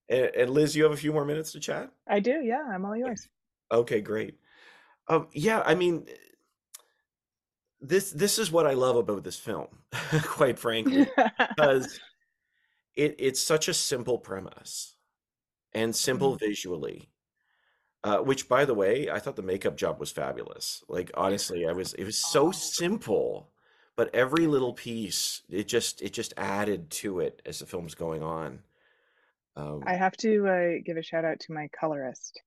And, 0.09 0.31
and, 0.35 0.49
Liz, 0.49 0.75
you 0.75 0.83
have 0.83 0.91
a 0.91 0.97
few 0.97 1.13
more 1.13 1.23
minutes 1.23 1.51
to 1.53 1.59
chat? 1.59 1.91
I 2.07 2.19
do. 2.19 2.41
Yeah, 2.43 2.63
I'm 2.69 2.83
all 2.83 2.97
yours. 2.97 3.27
Okay, 3.71 4.01
great. 4.01 4.35
Um, 5.07 5.27
yeah, 5.33 5.61
I 5.65 5.75
mean, 5.75 6.05
this 7.81 8.11
this 8.11 8.39
is 8.39 8.51
what 8.51 8.67
I 8.67 8.73
love 8.73 8.95
about 8.95 9.23
this 9.23 9.37
film, 9.37 9.67
quite 10.23 10.59
frankly, 10.59 11.07
because 11.55 11.99
it 12.95 13.15
it's 13.19 13.39
such 13.39 13.67
a 13.67 13.73
simple 13.73 14.17
premise 14.17 14.95
and 15.73 15.95
simple 15.95 16.35
mm-hmm. 16.35 16.45
visually. 16.45 17.09
Uh, 18.01 18.19
which 18.19 18.47
by 18.47 18.63
the 18.63 18.73
way, 18.73 19.09
I 19.09 19.19
thought 19.19 19.35
the 19.35 19.41
makeup 19.41 19.75
job 19.75 19.99
was 19.99 20.09
fabulous. 20.11 20.83
Like 20.87 21.11
honestly, 21.15 21.67
I 21.67 21.73
was 21.73 21.93
it 21.93 22.05
was 22.05 22.17
so 22.17 22.51
simple, 22.51 23.51
but 23.97 24.13
every 24.15 24.47
little 24.47 24.73
piece 24.73 25.41
it 25.49 25.67
just 25.67 26.01
it 26.01 26.13
just 26.13 26.33
added 26.37 26.89
to 26.91 27.19
it 27.19 27.41
as 27.45 27.59
the 27.59 27.65
film's 27.65 27.95
going 27.95 28.23
on. 28.23 28.59
Um, 29.57 29.83
I 29.85 29.95
have 29.95 30.15
to 30.17 30.47
uh, 30.47 30.81
give 30.85 30.95
a 30.95 31.03
shout 31.03 31.25
out 31.25 31.41
to 31.41 31.53
my 31.53 31.67
colorist 31.77 32.39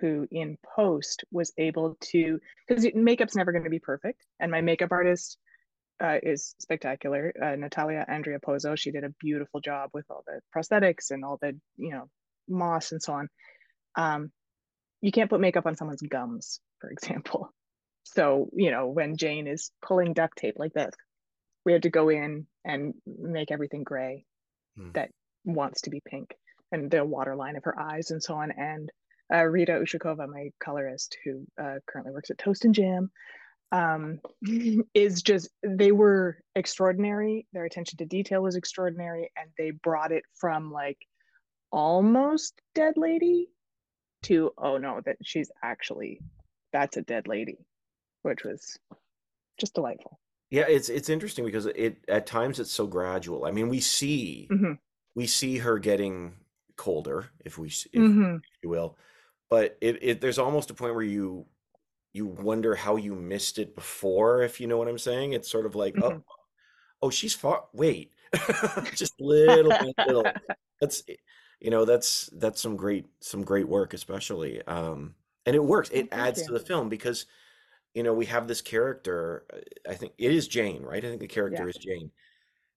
who 0.00 0.26
in 0.30 0.56
post 0.76 1.24
was 1.30 1.52
able 1.58 1.96
to 2.00 2.40
because 2.66 2.86
makeup's 2.94 3.36
never 3.36 3.52
going 3.52 3.64
to 3.64 3.70
be 3.70 3.78
perfect 3.78 4.22
and 4.40 4.50
my 4.50 4.60
makeup 4.60 4.92
artist 4.92 5.38
uh, 6.02 6.18
is 6.22 6.54
spectacular. 6.60 7.32
Uh, 7.40 7.56
Natalia 7.56 8.04
Andrea 8.06 8.38
Pozzo, 8.38 8.76
she 8.76 8.90
did 8.90 9.04
a 9.04 9.14
beautiful 9.20 9.60
job 9.60 9.90
with 9.92 10.04
all 10.10 10.24
the 10.26 10.40
prosthetics 10.54 11.10
and 11.10 11.24
all 11.24 11.38
the, 11.40 11.58
you 11.76 11.90
know, 11.90 12.08
moss 12.48 12.92
and 12.92 13.02
so 13.02 13.14
on. 13.14 13.28
Um, 13.96 14.30
you 15.00 15.12
can't 15.12 15.30
put 15.30 15.40
makeup 15.40 15.66
on 15.66 15.76
someone's 15.76 16.02
gums, 16.02 16.60
for 16.80 16.90
example. 16.90 17.50
So, 18.14 18.50
you 18.52 18.70
know, 18.70 18.86
when 18.86 19.16
Jane 19.16 19.48
is 19.48 19.72
pulling 19.84 20.12
duct 20.12 20.38
tape 20.38 20.54
like 20.58 20.72
this, 20.72 20.94
we 21.64 21.72
had 21.72 21.82
to 21.82 21.90
go 21.90 22.08
in 22.08 22.46
and 22.64 22.94
make 23.04 23.50
everything 23.50 23.82
gray 23.82 24.24
hmm. 24.78 24.92
that 24.92 25.10
wants 25.44 25.82
to 25.82 25.90
be 25.90 26.00
pink 26.08 26.36
and 26.70 26.88
the 26.88 27.04
waterline 27.04 27.56
of 27.56 27.64
her 27.64 27.78
eyes 27.78 28.12
and 28.12 28.22
so 28.22 28.34
on. 28.36 28.52
And 28.52 28.90
uh, 29.34 29.42
Rita 29.42 29.72
Ushakova, 29.72 30.28
my 30.28 30.50
colorist, 30.62 31.16
who 31.24 31.46
uh, 31.60 31.80
currently 31.86 32.12
works 32.12 32.30
at 32.30 32.38
Toast 32.38 32.64
and 32.64 32.74
Jam, 32.74 33.10
um, 33.72 34.20
is 34.94 35.22
just 35.22 35.48
they 35.62 35.92
were 35.92 36.38
extraordinary. 36.54 37.46
Their 37.52 37.64
attention 37.64 37.98
to 37.98 38.06
detail 38.06 38.42
was 38.42 38.56
extraordinary, 38.56 39.30
and 39.36 39.50
they 39.58 39.70
brought 39.70 40.12
it 40.12 40.24
from 40.34 40.72
like 40.72 40.98
almost 41.72 42.60
dead 42.74 42.94
lady 42.96 43.48
to 44.24 44.52
oh 44.58 44.78
no, 44.78 45.00
that 45.04 45.16
she's 45.22 45.50
actually 45.62 46.20
that's 46.72 46.96
a 46.96 47.02
dead 47.02 47.26
lady, 47.28 47.58
which 48.22 48.44
was 48.44 48.78
just 49.58 49.74
delightful. 49.74 50.18
Yeah, 50.50 50.64
it's 50.68 50.88
it's 50.88 51.08
interesting 51.08 51.44
because 51.44 51.66
it 51.66 51.98
at 52.08 52.26
times 52.26 52.60
it's 52.60 52.72
so 52.72 52.86
gradual. 52.86 53.44
I 53.44 53.50
mean, 53.50 53.68
we 53.68 53.80
see 53.80 54.48
mm-hmm. 54.50 54.72
we 55.14 55.26
see 55.26 55.58
her 55.58 55.78
getting 55.78 56.34
colder, 56.76 57.26
if 57.44 57.58
we 57.58 57.68
if, 57.68 57.92
mm-hmm. 57.94 58.36
if 58.36 58.58
you 58.62 58.68
will, 58.68 58.96
but 59.50 59.76
it, 59.80 59.98
it 60.02 60.20
there's 60.20 60.38
almost 60.38 60.70
a 60.70 60.74
point 60.74 60.94
where 60.94 61.02
you 61.02 61.46
you 62.16 62.24
wonder 62.24 62.74
how 62.74 62.96
you 62.96 63.14
missed 63.14 63.58
it 63.58 63.74
before, 63.74 64.42
if 64.42 64.58
you 64.58 64.66
know 64.66 64.78
what 64.78 64.88
I'm 64.88 64.98
saying. 64.98 65.34
It's 65.34 65.50
sort 65.50 65.66
of 65.66 65.74
like, 65.74 65.94
mm-hmm. 65.94 66.18
oh, 66.18 66.24
oh, 67.02 67.10
she's 67.10 67.34
far. 67.34 67.64
Wait, 67.74 68.12
just 68.94 69.20
little 69.20 69.72
little. 70.06 70.24
That's 70.80 71.02
you 71.60 71.70
know 71.70 71.84
that's 71.84 72.30
that's 72.32 72.60
some 72.60 72.76
great 72.76 73.04
some 73.20 73.42
great 73.44 73.68
work, 73.68 73.92
especially. 73.92 74.62
Um, 74.62 75.14
and 75.44 75.54
it 75.54 75.62
works. 75.62 75.90
It 75.90 76.08
oh, 76.10 76.16
adds 76.16 76.40
you. 76.40 76.46
to 76.46 76.52
the 76.54 76.60
film 76.60 76.88
because 76.88 77.26
you 77.94 78.02
know 78.02 78.14
we 78.14 78.24
have 78.26 78.48
this 78.48 78.62
character. 78.62 79.44
Uh, 79.52 79.90
I 79.90 79.94
think 79.94 80.12
it 80.16 80.32
is 80.32 80.48
Jane, 80.48 80.82
right? 80.82 81.04
I 81.04 81.08
think 81.08 81.20
the 81.20 81.28
character 81.28 81.64
yeah. 81.64 81.68
is 81.68 81.76
Jane, 81.76 82.10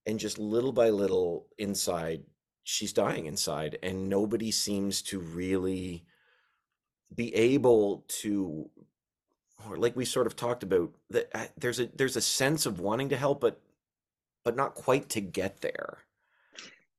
and 0.04 0.20
just 0.20 0.38
little 0.38 0.72
by 0.72 0.90
little 0.90 1.46
inside, 1.56 2.24
she's 2.64 2.92
dying 2.92 3.24
inside, 3.24 3.78
and 3.82 4.10
nobody 4.10 4.50
seems 4.50 5.00
to 5.02 5.18
really 5.18 6.04
be 7.14 7.34
able 7.34 8.04
to 8.06 8.70
or 9.68 9.76
like 9.76 9.96
we 9.96 10.04
sort 10.04 10.26
of 10.26 10.36
talked 10.36 10.62
about 10.62 10.92
that 11.10 11.30
uh, 11.34 11.46
there's 11.58 11.80
a 11.80 11.86
there's 11.96 12.16
a 12.16 12.20
sense 12.20 12.66
of 12.66 12.80
wanting 12.80 13.08
to 13.10 13.16
help 13.16 13.40
but 13.40 13.60
but 14.44 14.56
not 14.56 14.74
quite 14.74 15.08
to 15.10 15.20
get 15.20 15.60
there. 15.60 15.98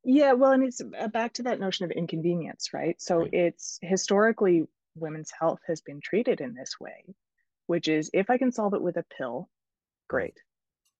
Yeah 0.03 0.33
well 0.33 0.51
and 0.51 0.63
it's 0.63 0.81
uh, 0.81 1.07
back 1.07 1.33
to 1.33 1.43
that 1.43 1.59
notion 1.59 1.85
of 1.85 1.91
inconvenience 1.91 2.73
right? 2.73 2.99
So 3.01 3.19
Right. 3.19 3.33
it's 3.33 3.79
historically 3.81 4.67
women's 4.95 5.31
health 5.31 5.59
has 5.67 5.81
been 5.81 6.01
treated 6.01 6.41
in 6.41 6.53
this 6.53 6.79
way 6.79 7.05
which 7.67 7.87
is 7.87 8.09
if 8.13 8.29
i 8.29 8.37
can 8.37 8.51
solve 8.51 8.73
it 8.73 8.81
with 8.81 8.97
a 8.97 9.05
pill 9.17 9.49
great. 10.09 10.37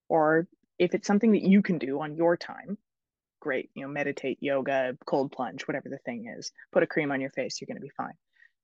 Or 0.09 0.47
if 0.79 0.93
it's 0.93 1.07
something 1.07 1.33
that 1.33 1.43
you 1.43 1.61
can 1.61 1.77
do 1.77 1.99
on 2.01 2.15
your 2.15 2.37
time 2.37 2.77
great. 3.41 3.69
You 3.75 3.83
know 3.83 3.89
meditate 3.89 4.37
yoga 4.41 4.97
cold 5.05 5.31
plunge 5.31 5.67
whatever 5.67 5.89
the 5.89 5.97
thing 5.99 6.33
is 6.37 6.51
put 6.71 6.83
a 6.83 6.87
cream 6.87 7.11
on 7.11 7.21
your 7.21 7.31
face 7.31 7.59
you're 7.59 7.67
going 7.67 7.75
to 7.81 7.81
be 7.81 7.91
fine 7.97 8.13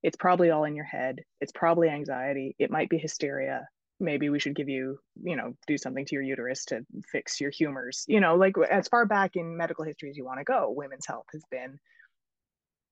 it's 0.04 0.18
probably 0.18 0.52
all 0.52 0.64
in 0.64 0.76
your 0.76 0.86
head. 0.86 1.22
It's 1.42 1.52
probably 1.52 1.90
anxiety. 1.90 2.56
It 2.60 2.72
might 2.72 2.90
be 2.90 2.98
hysteria. 2.98 3.68
Maybe 4.00 4.30
we 4.30 4.40
should 4.40 4.56
give 4.56 4.70
you 4.70 5.00
you 5.24 5.36
know 5.36 5.54
do 5.66 5.78
something 5.78 6.06
to 6.06 6.16
your 6.16 6.24
uterus 6.24 6.66
to 6.66 6.86
fix 7.12 7.42
your 7.42 7.52
humors. 7.52 8.06
You 8.08 8.20
know 8.20 8.36
like 8.36 8.56
as 8.70 8.88
far 8.88 9.06
back 9.06 9.36
in 9.36 9.58
medical 9.58 9.86
history 9.86 10.10
as 10.10 10.18
you 10.18 10.26
want 10.26 10.40
to 10.40 10.44
go 10.44 10.70
women's 10.70 11.08
health 11.08 11.26
has 11.32 11.44
been 11.50 11.80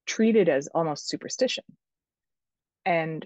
treated 0.06 0.50
as 0.50 0.68
almost 0.74 1.08
superstition. 1.10 1.63
And 2.86 3.26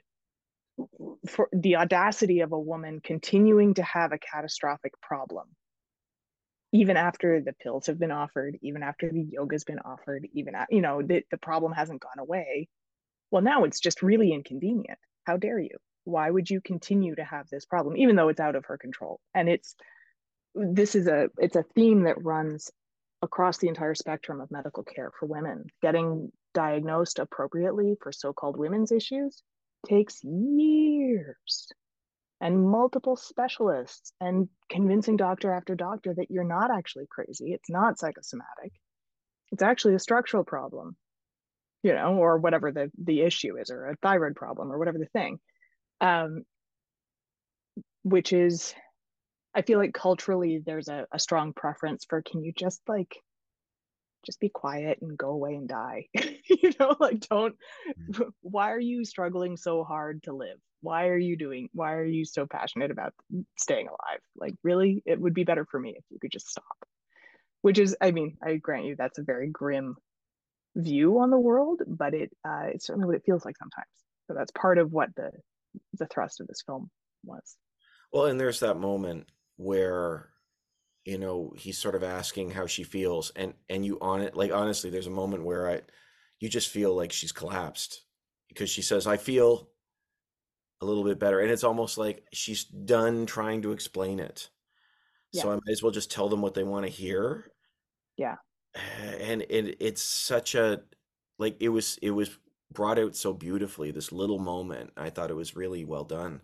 for 1.28 1.50
the 1.52 1.78
audacity 1.78 2.42
of 2.42 2.52
a 2.52 2.60
woman 2.60 3.02
continuing 3.04 3.74
to 3.76 3.84
have 3.84 4.12
a 4.12 4.20
catastrophic 4.20 4.94
problem 5.02 5.48
even 6.72 6.98
after 6.98 7.42
the 7.42 7.54
pills 7.54 7.88
have 7.88 8.00
been 8.00 8.12
offered 8.12 8.58
even 8.62 8.84
after 8.84 9.10
the 9.10 9.26
yoga's 9.32 9.64
been 9.64 9.80
offered 9.80 10.28
even 10.34 10.54
you 10.70 10.82
know 10.82 11.02
the, 11.02 11.24
the 11.32 11.38
problem 11.38 11.72
hasn't 11.72 12.02
gone 12.02 12.20
away 12.20 12.68
well 13.32 13.42
now 13.42 13.64
it's 13.64 13.80
just 13.80 14.02
really 14.02 14.34
inconvenient. 14.34 15.00
How 15.26 15.38
dare 15.38 15.60
you? 15.60 15.78
Why 16.04 16.30
would 16.30 16.50
you 16.50 16.62
continue 16.62 17.16
to 17.16 17.24
have 17.24 17.48
this 17.50 17.66
problem 17.66 17.98
even 17.98 18.16
though 18.16 18.30
it's 18.30 18.40
out 18.40 18.56
of 18.56 18.66
her 18.66 18.78
control? 18.78 19.20
And 19.34 19.50
it's 19.50 19.76
this 20.56 20.96
is 20.96 21.08
a 21.08 21.30
it's 21.38 21.56
a 21.56 21.66
theme 21.76 22.04
that 22.04 22.24
runs 22.24 22.72
across 23.22 23.58
the 23.58 23.68
entire 23.68 23.96
spectrum 23.96 24.42
of 24.42 24.52
medical 24.52 24.84
care 24.84 25.12
for 25.20 25.26
women. 25.26 25.66
Getting 25.82 26.32
diagnosed 26.54 27.20
appropriately 27.20 27.96
for 28.02 28.12
so-called 28.12 28.58
women's 28.58 28.92
issues 28.92 29.44
takes 29.88 30.24
years. 30.24 31.68
And 32.42 32.70
multiple 32.70 33.18
specialists 33.18 34.14
and 34.22 34.48
convincing 34.70 35.18
doctor 35.18 35.52
after 35.52 35.76
doctor 35.76 36.14
that 36.16 36.32
you're 36.32 36.46
not 36.46 36.72
actually 36.72 37.06
crazy. 37.10 37.52
It's 37.52 37.70
not 37.70 38.00
psychosomatic. 38.00 38.72
It's 39.52 39.64
actually 39.64 39.96
a 39.96 40.00
structural 40.00 40.46
problem 40.46 40.96
you 41.84 41.94
know 41.94 42.16
or 42.16 42.38
whatever 42.38 42.72
the 42.72 42.92
the 43.04 43.22
issue 43.22 43.58
is 43.58 43.70
or 43.70 43.88
a 43.88 43.96
thyroid 43.98 44.36
problem 44.36 44.72
or 44.72 44.78
whatever 44.78 44.98
the 44.98 45.06
thing 45.08 45.40
um 46.02 46.44
which 48.04 48.34
is 48.34 48.74
i 49.56 49.62
feel 49.62 49.80
like 49.80 49.94
culturally 49.94 50.62
there's 50.66 50.88
a, 50.88 51.06
a 51.12 51.20
strong 51.20 51.54
preference 51.54 52.06
for 52.10 52.22
can 52.22 52.44
you 52.44 52.52
just 52.56 52.82
like 52.88 53.16
just 54.26 54.40
be 54.40 54.50
quiet 54.50 55.00
and 55.02 55.18
go 55.18 55.30
away 55.30 55.56
and 55.56 55.68
die? 55.68 56.08
You 56.52 56.72
know 56.80 56.96
like 57.00 57.20
don't 57.30 57.56
why 58.42 58.72
are 58.72 58.80
you 58.80 59.06
struggling 59.06 59.56
so 59.56 59.84
hard 59.84 60.24
to 60.24 60.34
live? 60.34 60.58
Why 60.82 61.10
are 61.10 61.18
you 61.18 61.38
doing 61.38 61.70
why 61.74 61.94
are 61.94 62.04
you 62.04 62.26
so 62.26 62.48
passionate 62.48 62.90
about 62.90 63.14
staying 63.56 63.88
alive? 63.88 64.20
Like 64.36 64.56
really 64.64 65.04
it 65.06 65.22
would 65.22 65.36
be 65.36 65.44
better 65.44 65.64
for 65.70 65.80
me 65.80 65.94
if 65.96 66.04
you 66.10 66.18
could 66.20 66.32
just 66.32 66.50
stop. 66.50 66.66
Which 67.62 67.78
is 67.78 67.96
i 68.02 68.10
mean 68.10 68.36
i 68.44 68.56
grant 68.56 68.86
you 68.86 68.96
that's 68.98 69.20
a 69.20 69.24
very 69.24 69.48
grim 69.50 69.96
view 70.80 71.20
on 71.20 71.30
the 71.30 71.40
world 71.40 71.82
but 71.88 72.14
it 72.14 72.30
uh, 72.48 72.66
it's 72.74 72.86
certainly 72.86 73.06
what 73.06 73.16
it 73.16 73.24
feels 73.26 73.46
like 73.46 73.58
sometimes 73.58 73.88
so 74.28 74.34
that's 74.34 74.52
part 74.52 74.78
of 74.78 74.92
what 74.92 75.10
the 75.16 75.30
the 75.98 76.08
thrust 76.08 76.40
of 76.40 76.48
this 76.48 76.62
film 76.66 76.90
was 77.24 77.58
well 78.12 78.26
and 78.26 78.40
there's 78.40 78.60
that 78.62 78.76
moment 78.78 79.28
where 79.58 80.30
you 81.06 81.18
know 81.18 81.52
he's 81.58 81.78
sort 81.78 81.96
of 81.96 82.04
asking 82.04 82.52
how 82.52 82.66
she 82.66 82.84
feels 82.84 83.32
and 83.36 83.54
and 83.70 83.86
you 83.86 83.98
on 84.02 84.22
it 84.22 84.36
like 84.36 84.52
honestly 84.52 84.90
there's 84.90 85.08
a 85.08 85.12
moment 85.12 85.44
where 85.44 85.70
i 85.70 85.82
you 86.40 86.50
just 86.50 86.70
feel 86.70 86.96
like 86.96 87.12
she's 87.12 87.32
collapsed 87.32 88.04
because 88.48 88.70
she 88.70 88.82
says 88.82 89.06
i 89.08 89.18
feel 89.18 89.70
a 90.82 90.86
little 90.86 91.04
bit 91.04 91.20
better 91.20 91.40
and 91.42 91.52
it's 91.52 91.64
almost 91.66 91.98
like 91.98 92.26
she's 92.34 92.64
done 92.64 93.26
trying 93.26 93.62
to 93.62 93.72
explain 93.74 94.20
it 94.20 94.50
Yeah. 95.34 95.42
so 95.44 95.52
i 95.52 95.56
might 95.56 95.72
as 95.72 95.84
well 95.84 95.92
just 95.92 96.10
tell 96.12 96.30
them 96.30 96.42
what 96.42 96.54
they 96.54 96.64
want 96.64 96.86
to 96.86 96.92
hear 96.92 97.52
Yeah. 98.18 98.36
And 99.20 99.42
it 99.50 99.78
it's 99.80 100.02
such 100.02 100.56
a 100.56 100.82
like 101.38 101.56
it 101.60 101.70
was 101.70 101.98
it 102.02 102.12
was 102.12 102.38
brought 102.72 103.00
out 103.00 103.16
so 103.16 103.34
beautifully 103.34 103.92
this 103.92 104.12
little 104.12 104.40
moment 104.40 104.92
i 104.98 105.10
thought 105.10 105.32
it 105.32 105.36
was 105.36 105.56
really 105.56 105.84
well 105.86 106.04
done 106.04 106.42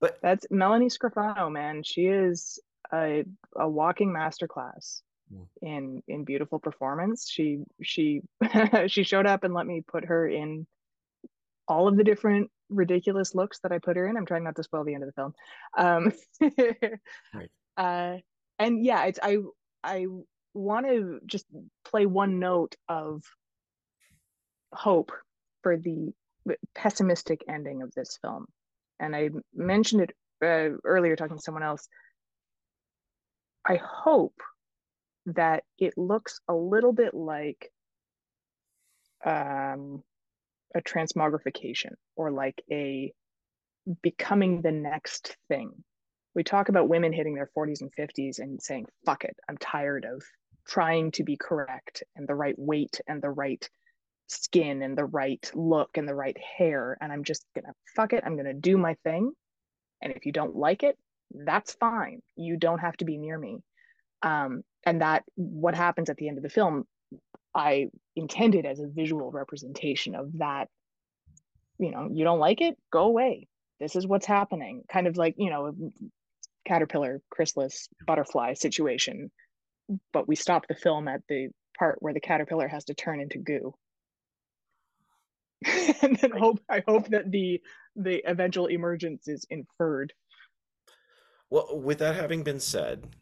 but 0.00 0.18
that's 0.22 0.46
melanie 0.50 0.88
scrofano 0.88 1.50
man 1.50 1.82
she 1.82 2.06
is 2.06 2.58
a, 2.92 3.24
a 3.56 3.68
walking 3.68 4.10
masterclass 4.10 5.02
Mm. 5.32 5.46
in 5.62 6.02
in 6.08 6.24
beautiful 6.24 6.58
performance 6.58 7.30
she 7.30 7.60
she 7.80 8.20
she 8.86 9.02
showed 9.02 9.24
up 9.24 9.44
and 9.44 9.54
let 9.54 9.66
me 9.66 9.80
put 9.86 10.04
her 10.04 10.28
in 10.28 10.66
all 11.68 11.88
of 11.88 11.96
the 11.96 12.04
different 12.04 12.50
ridiculous 12.68 13.34
looks 13.34 13.58
that 13.60 13.72
i 13.72 13.78
put 13.78 13.96
her 13.96 14.06
in 14.08 14.16
i'm 14.18 14.26
trying 14.26 14.44
not 14.44 14.56
to 14.56 14.62
spoil 14.62 14.84
the 14.84 14.92
end 14.92 15.04
of 15.04 15.08
the 15.08 15.12
film 15.14 15.32
um 15.78 16.12
Right. 17.34 17.50
uh 17.78 18.18
and 18.58 18.84
yeah 18.84 19.04
it's 19.04 19.20
i 19.22 19.38
i 19.84 20.06
want 20.54 20.86
to 20.86 21.20
just 21.26 21.46
play 21.84 22.06
one 22.06 22.38
note 22.38 22.74
of 22.88 23.22
hope 24.72 25.12
for 25.62 25.76
the 25.76 26.12
pessimistic 26.74 27.44
ending 27.48 27.82
of 27.82 27.92
this 27.94 28.18
film. 28.20 28.46
And 29.00 29.14
i 29.14 29.30
mentioned 29.54 30.02
it 30.02 30.10
uh, 30.42 30.76
earlier 30.84 31.16
talking 31.16 31.36
to 31.36 31.42
someone 31.42 31.62
else. 31.62 31.88
I 33.66 33.76
hope 33.76 34.34
that 35.26 35.62
it 35.78 35.94
looks 35.96 36.40
a 36.48 36.54
little 36.54 36.92
bit 36.92 37.14
like 37.14 37.70
um 39.24 40.02
a 40.74 40.80
transmogrification 40.80 41.92
or 42.16 42.32
like 42.32 42.60
a 42.70 43.12
becoming 44.02 44.62
the 44.62 44.72
next 44.72 45.36
thing. 45.48 45.70
We 46.34 46.42
talk 46.42 46.70
about 46.70 46.88
women 46.88 47.12
hitting 47.12 47.34
their 47.34 47.50
40s 47.56 47.82
and 47.82 47.92
50s 47.96 48.38
and 48.38 48.60
saying 48.60 48.86
fuck 49.04 49.24
it 49.24 49.36
i'm 49.48 49.58
tired 49.58 50.06
of 50.06 50.22
trying 50.66 51.10
to 51.12 51.24
be 51.24 51.36
correct 51.36 52.02
and 52.16 52.28
the 52.28 52.34
right 52.34 52.54
weight 52.58 53.00
and 53.06 53.22
the 53.22 53.30
right 53.30 53.68
skin 54.28 54.82
and 54.82 54.96
the 54.96 55.04
right 55.04 55.50
look 55.54 55.96
and 55.96 56.08
the 56.08 56.14
right 56.14 56.36
hair 56.38 56.96
and 57.00 57.12
i'm 57.12 57.24
just 57.24 57.44
gonna 57.54 57.74
fuck 57.94 58.12
it 58.12 58.22
i'm 58.24 58.36
gonna 58.36 58.54
do 58.54 58.78
my 58.78 58.94
thing. 59.04 59.32
And 60.00 60.12
if 60.14 60.26
you 60.26 60.32
don't 60.32 60.56
like 60.56 60.82
it 60.82 60.96
that's 61.34 61.74
fine. 61.74 62.20
You 62.36 62.56
don't 62.56 62.80
have 62.80 62.96
to 62.98 63.04
be 63.04 63.16
near 63.16 63.38
me. 63.38 63.62
Um, 64.22 64.62
and 64.84 65.00
that 65.00 65.24
what 65.34 65.74
happens 65.74 66.10
at 66.10 66.16
the 66.16 66.28
end 66.28 66.38
of 66.38 66.42
the 66.42 66.50
film 66.50 66.84
i 67.54 67.88
intended 68.16 68.64
as 68.64 68.80
a 68.80 68.86
visual 68.86 69.30
representation 69.30 70.14
of 70.14 70.38
that 70.38 70.68
you 71.78 71.90
know 71.90 72.08
you 72.12 72.24
don't 72.24 72.38
like 72.38 72.60
it? 72.60 72.76
Go 72.90 73.04
away. 73.04 73.48
This 73.80 73.96
is 73.96 74.06
what's 74.06 74.26
happening. 74.26 74.82
Kind 74.90 75.06
of 75.06 75.16
like 75.16 75.34
you 75.36 75.50
know 75.50 75.74
caterpillar 76.64 77.20
chrysalis 77.30 77.88
butterfly 78.06 78.54
situation 78.54 79.30
but 80.12 80.28
we 80.28 80.36
stop 80.36 80.66
the 80.68 80.74
film 80.74 81.08
at 81.08 81.22
the 81.28 81.48
part 81.78 81.98
where 82.00 82.12
the 82.14 82.20
caterpillar 82.20 82.68
has 82.68 82.84
to 82.84 82.94
turn 82.94 83.20
into 83.20 83.38
goo 83.38 83.74
and 86.02 86.16
then 86.16 86.30
hope 86.32 86.60
i 86.68 86.82
hope 86.86 87.08
that 87.08 87.30
the 87.30 87.60
the 87.96 88.22
eventual 88.26 88.66
emergence 88.66 89.28
is 89.28 89.46
inferred 89.50 90.12
Well, 91.50 91.80
with 91.80 91.98
that 91.98 92.16
having 92.16 92.42
been 92.42 92.60
said, 92.60 93.14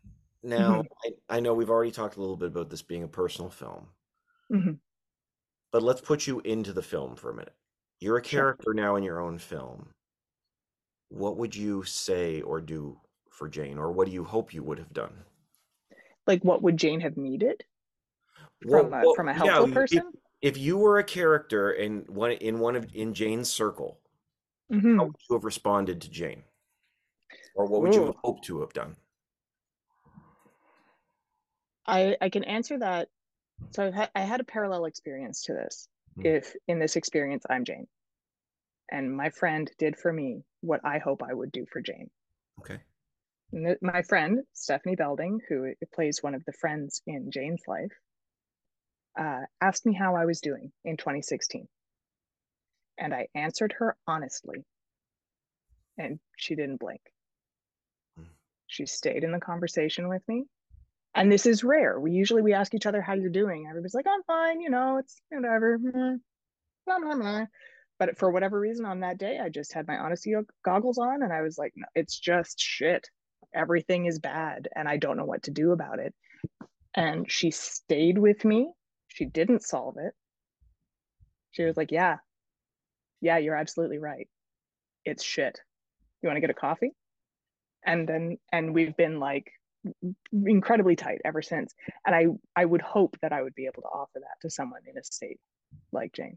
now 0.42 0.84
I, 1.04 1.36
I 1.36 1.40
know 1.40 1.54
we've 1.54 1.70
already 1.70 1.90
talked 1.90 2.16
a 2.16 2.20
little 2.20 2.36
bit 2.36 2.48
about 2.48 2.70
this 2.70 2.82
being 2.82 3.02
a 3.02 3.08
personal 3.08 3.50
film, 3.50 3.88
Mhm. 4.50 4.80
but 5.72 5.82
let's 5.82 6.00
put 6.00 6.26
you 6.26 6.40
into 6.40 6.72
the 6.72 6.82
film 6.82 7.16
for 7.16 7.30
a 7.30 7.34
minute. 7.34 7.56
You're 8.00 8.18
a 8.18 8.24
Sure. 8.24 8.54
character 8.54 8.72
now 8.74 8.96
in 8.96 9.02
your 9.02 9.20
own 9.20 9.38
film. 9.38 9.94
What 11.10 11.36
would 11.36 11.54
you 11.54 11.82
say 11.84 12.40
or 12.40 12.60
do 12.62 13.02
for 13.30 13.48
Jane, 13.50 13.76
or 13.78 13.92
what 13.92 14.06
do 14.06 14.12
you 14.12 14.24
hope 14.24 14.54
you 14.54 14.62
would 14.62 14.78
have 14.78 14.94
done? 14.94 15.26
Like, 16.30 16.44
what 16.44 16.62
would 16.62 16.76
Jane 16.76 17.00
have 17.00 17.16
needed 17.16 17.64
Well, 18.64 18.84
from 18.84 18.94
a, 18.94 19.02
well, 19.04 19.14
from 19.16 19.28
a 19.28 19.34
helpful 19.34 19.64
if- 19.64 19.74
person? 19.74 20.12
If 20.40 20.56
you 20.56 20.78
were 20.78 20.98
a 20.98 21.04
character 21.04 21.72
in 21.72 22.02
one 22.06 22.30
in 22.30 22.60
one 22.60 22.76
of 22.76 22.86
in 22.94 23.12
Jane's 23.14 23.50
circle, 23.50 24.00
Mhm. 24.70 24.96
how 24.96 25.06
would 25.06 25.16
you 25.28 25.34
have 25.34 25.42
responded 25.44 26.00
to 26.02 26.08
Jane? 26.08 26.44
Or 27.56 27.66
what 27.66 27.82
would 27.82 27.94
you 27.96 28.06
have 28.06 28.14
hoped 28.22 28.44
to 28.44 28.60
have 28.60 28.72
done? 28.72 28.96
I 31.84 32.16
I 32.20 32.28
can 32.30 32.44
answer 32.44 32.78
that. 32.78 33.08
So 33.72 33.84
I've 33.88 33.92
had 33.94 34.10
I 34.14 34.20
had 34.20 34.38
a 34.40 34.44
parallel 34.44 34.84
experience 34.84 35.42
to 35.46 35.52
this. 35.52 35.88
Hmm. 36.14 36.26
If 36.26 36.54
in 36.68 36.78
this 36.78 36.94
experience 36.94 37.44
I'm 37.50 37.64
Jane, 37.64 37.88
and 38.88 39.14
my 39.14 39.30
friend 39.30 39.68
did 39.78 39.98
for 39.98 40.12
me 40.12 40.44
what 40.60 40.80
I 40.84 40.98
hope 40.98 41.22
I 41.24 41.34
would 41.34 41.50
do 41.50 41.66
for 41.66 41.80
Jane. 41.82 42.08
Okay. 42.60 42.78
My 43.52 44.02
friend 44.02 44.40
Stephanie 44.52 44.96
Belding, 44.96 45.40
who 45.48 45.72
plays 45.92 46.22
one 46.22 46.34
of 46.34 46.44
the 46.44 46.52
friends 46.52 47.02
in 47.06 47.30
Jane's 47.30 47.62
life, 47.66 47.92
uh, 49.18 49.40
asked 49.60 49.84
me 49.84 49.92
how 49.92 50.14
I 50.14 50.24
was 50.24 50.40
doing 50.40 50.72
in 50.84 50.96
2016, 50.96 51.66
and 52.98 53.12
I 53.12 53.26
answered 53.34 53.74
her 53.78 53.96
honestly, 54.06 54.64
and 55.98 56.20
she 56.36 56.54
didn't 56.54 56.78
blink. 56.78 57.00
Hmm. 58.16 58.24
She 58.66 58.86
stayed 58.86 59.24
in 59.24 59.32
the 59.32 59.40
conversation 59.40 60.08
with 60.08 60.22
me 60.28 60.44
and 61.14 61.30
this 61.30 61.46
is 61.46 61.64
rare. 61.64 61.98
We 61.98 62.12
usually 62.12 62.42
we 62.42 62.52
ask 62.52 62.74
each 62.74 62.86
other 62.86 63.02
how 63.02 63.14
you're 63.14 63.30
doing. 63.30 63.66
Everybody's 63.68 63.94
like, 63.94 64.06
I'm 64.08 64.22
fine, 64.24 64.60
you 64.60 64.70
know, 64.70 64.98
it's 64.98 65.20
whatever. 65.28 65.78
mm, 65.78 66.20
blah, 66.86 66.98
blah, 67.00 67.16
blah. 67.16 67.46
But 67.98 68.16
for 68.16 68.30
whatever 68.30 68.58
reason 68.58 68.86
on 68.86 69.00
that 69.00 69.18
day, 69.18 69.38
I 69.38 69.48
just 69.48 69.72
had 69.72 69.88
my 69.88 69.98
honesty 69.98 70.34
goggles 70.64 70.98
on 70.98 71.22
and 71.22 71.32
I 71.32 71.42
was 71.42 71.58
like, 71.58 71.72
no, 71.76 71.86
it's 71.94 72.18
just 72.18 72.60
shit. 72.60 73.08
Everything 73.54 74.06
is 74.06 74.18
bad 74.18 74.68
and 74.74 74.88
I 74.88 74.96
don't 74.96 75.16
know 75.16 75.24
what 75.24 75.44
to 75.44 75.50
do 75.50 75.72
about 75.72 75.98
it. 75.98 76.14
And 76.94 77.30
she 77.30 77.50
stayed 77.50 78.18
with 78.18 78.44
me. 78.44 78.70
She 79.08 79.24
didn't 79.24 79.62
solve 79.62 79.96
it. 79.98 80.12
She 81.52 81.64
was 81.64 81.76
like, 81.76 81.90
Yeah, 81.90 82.18
yeah, 83.20 83.38
you're 83.38 83.56
absolutely 83.56 83.98
right. 83.98 84.28
It's 85.04 85.24
shit. 85.24 85.60
You 86.22 86.28
want 86.28 86.36
to 86.36 86.40
get 86.40 86.50
a 86.50 86.54
coffee? 86.54 86.92
And 87.84 88.08
then, 88.08 88.38
and 88.52 88.74
we've 88.74 88.96
been 88.96 89.18
like 89.20 89.50
incredibly 90.32 90.96
tight 90.96 91.20
ever 91.24 91.42
since. 91.42 91.74
And 92.06 92.14
I, 92.14 92.26
I 92.54 92.64
would 92.64 92.82
hope 92.82 93.16
that 93.22 93.32
I 93.32 93.42
would 93.42 93.54
be 93.54 93.66
able 93.66 93.82
to 93.82 93.88
offer 93.88 94.20
that 94.20 94.40
to 94.42 94.50
someone 94.50 94.82
in 94.88 94.98
a 94.98 95.04
state 95.04 95.38
like 95.92 96.12
Jane. 96.12 96.36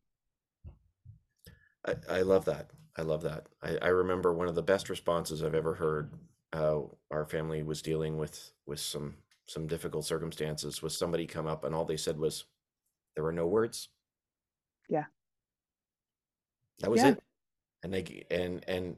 I, 1.85 1.95
I 2.09 2.21
love 2.21 2.45
that. 2.45 2.71
I 2.97 3.01
love 3.01 3.23
that. 3.23 3.47
I, 3.61 3.77
I 3.81 3.87
remember 3.87 4.33
one 4.33 4.47
of 4.47 4.55
the 4.55 4.61
best 4.61 4.89
responses 4.89 5.43
I've 5.43 5.55
ever 5.55 5.73
heard. 5.73 6.11
Uh, 6.53 6.83
our 7.11 7.25
family 7.25 7.63
was 7.63 7.81
dealing 7.81 8.17
with 8.17 8.53
with 8.65 8.79
some 8.79 9.17
some 9.47 9.67
difficult 9.67 10.05
circumstances. 10.05 10.81
Was 10.81 10.97
somebody 10.97 11.27
come 11.27 11.47
up 11.47 11.63
and 11.65 11.75
all 11.75 11.85
they 11.85 11.97
said 11.97 12.17
was, 12.17 12.45
"There 13.15 13.23
were 13.25 13.33
no 13.33 13.47
words." 13.47 13.89
Yeah. 14.87 15.05
That 16.79 16.91
was 16.91 17.03
Yeah. 17.03 17.03
it. 17.03 17.23
And 17.83 17.93
they 17.93 18.25
and 18.31 18.63
and 18.69 18.97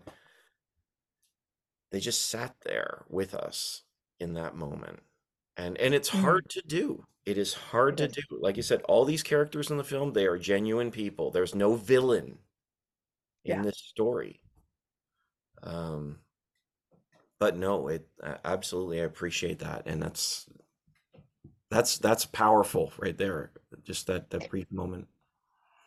they 1.92 2.00
just 2.00 2.28
sat 2.28 2.56
there 2.62 3.06
with 3.10 3.34
us 3.34 3.84
in 4.20 4.34
that 4.34 4.56
moment. 4.56 5.04
And 5.58 5.78
and 5.78 5.94
it's 5.94 6.10
Mhm. 6.12 6.20
hard 6.22 6.50
to 6.52 6.62
do. 6.62 7.06
It 7.26 7.38
is 7.38 7.54
hard 7.54 7.98
to 7.98 8.08
do. 8.08 8.22
Like 8.30 8.58
you 8.58 8.64
said, 8.64 8.82
all 8.84 9.06
these 9.06 9.24
characters 9.24 9.72
in 9.72 9.78
the 9.78 9.84
film, 9.84 10.14
they 10.14 10.28
are 10.28 10.38
genuine 10.38 10.92
people. 10.92 11.32
There's 11.32 11.56
no 11.56 11.76
villain 11.76 12.40
in 13.46 13.62
Yeah. 13.62 13.62
this 13.62 13.78
story. 13.80 14.42
Um, 15.64 16.25
but 17.40 17.58
no, 17.58 17.88
it 17.88 18.08
absolutely 18.44 19.02
I 19.02 19.06
appreciate 19.06 19.60
that, 19.60 19.84
and 19.86 20.02
that's 20.02 20.48
that's 21.70 21.98
that's 21.98 22.26
powerful 22.26 22.94
right 22.98 23.18
there. 23.18 23.52
Just 23.84 24.08
that 24.08 24.30
that 24.30 24.50
brief 24.50 24.72
moment. 24.72 25.08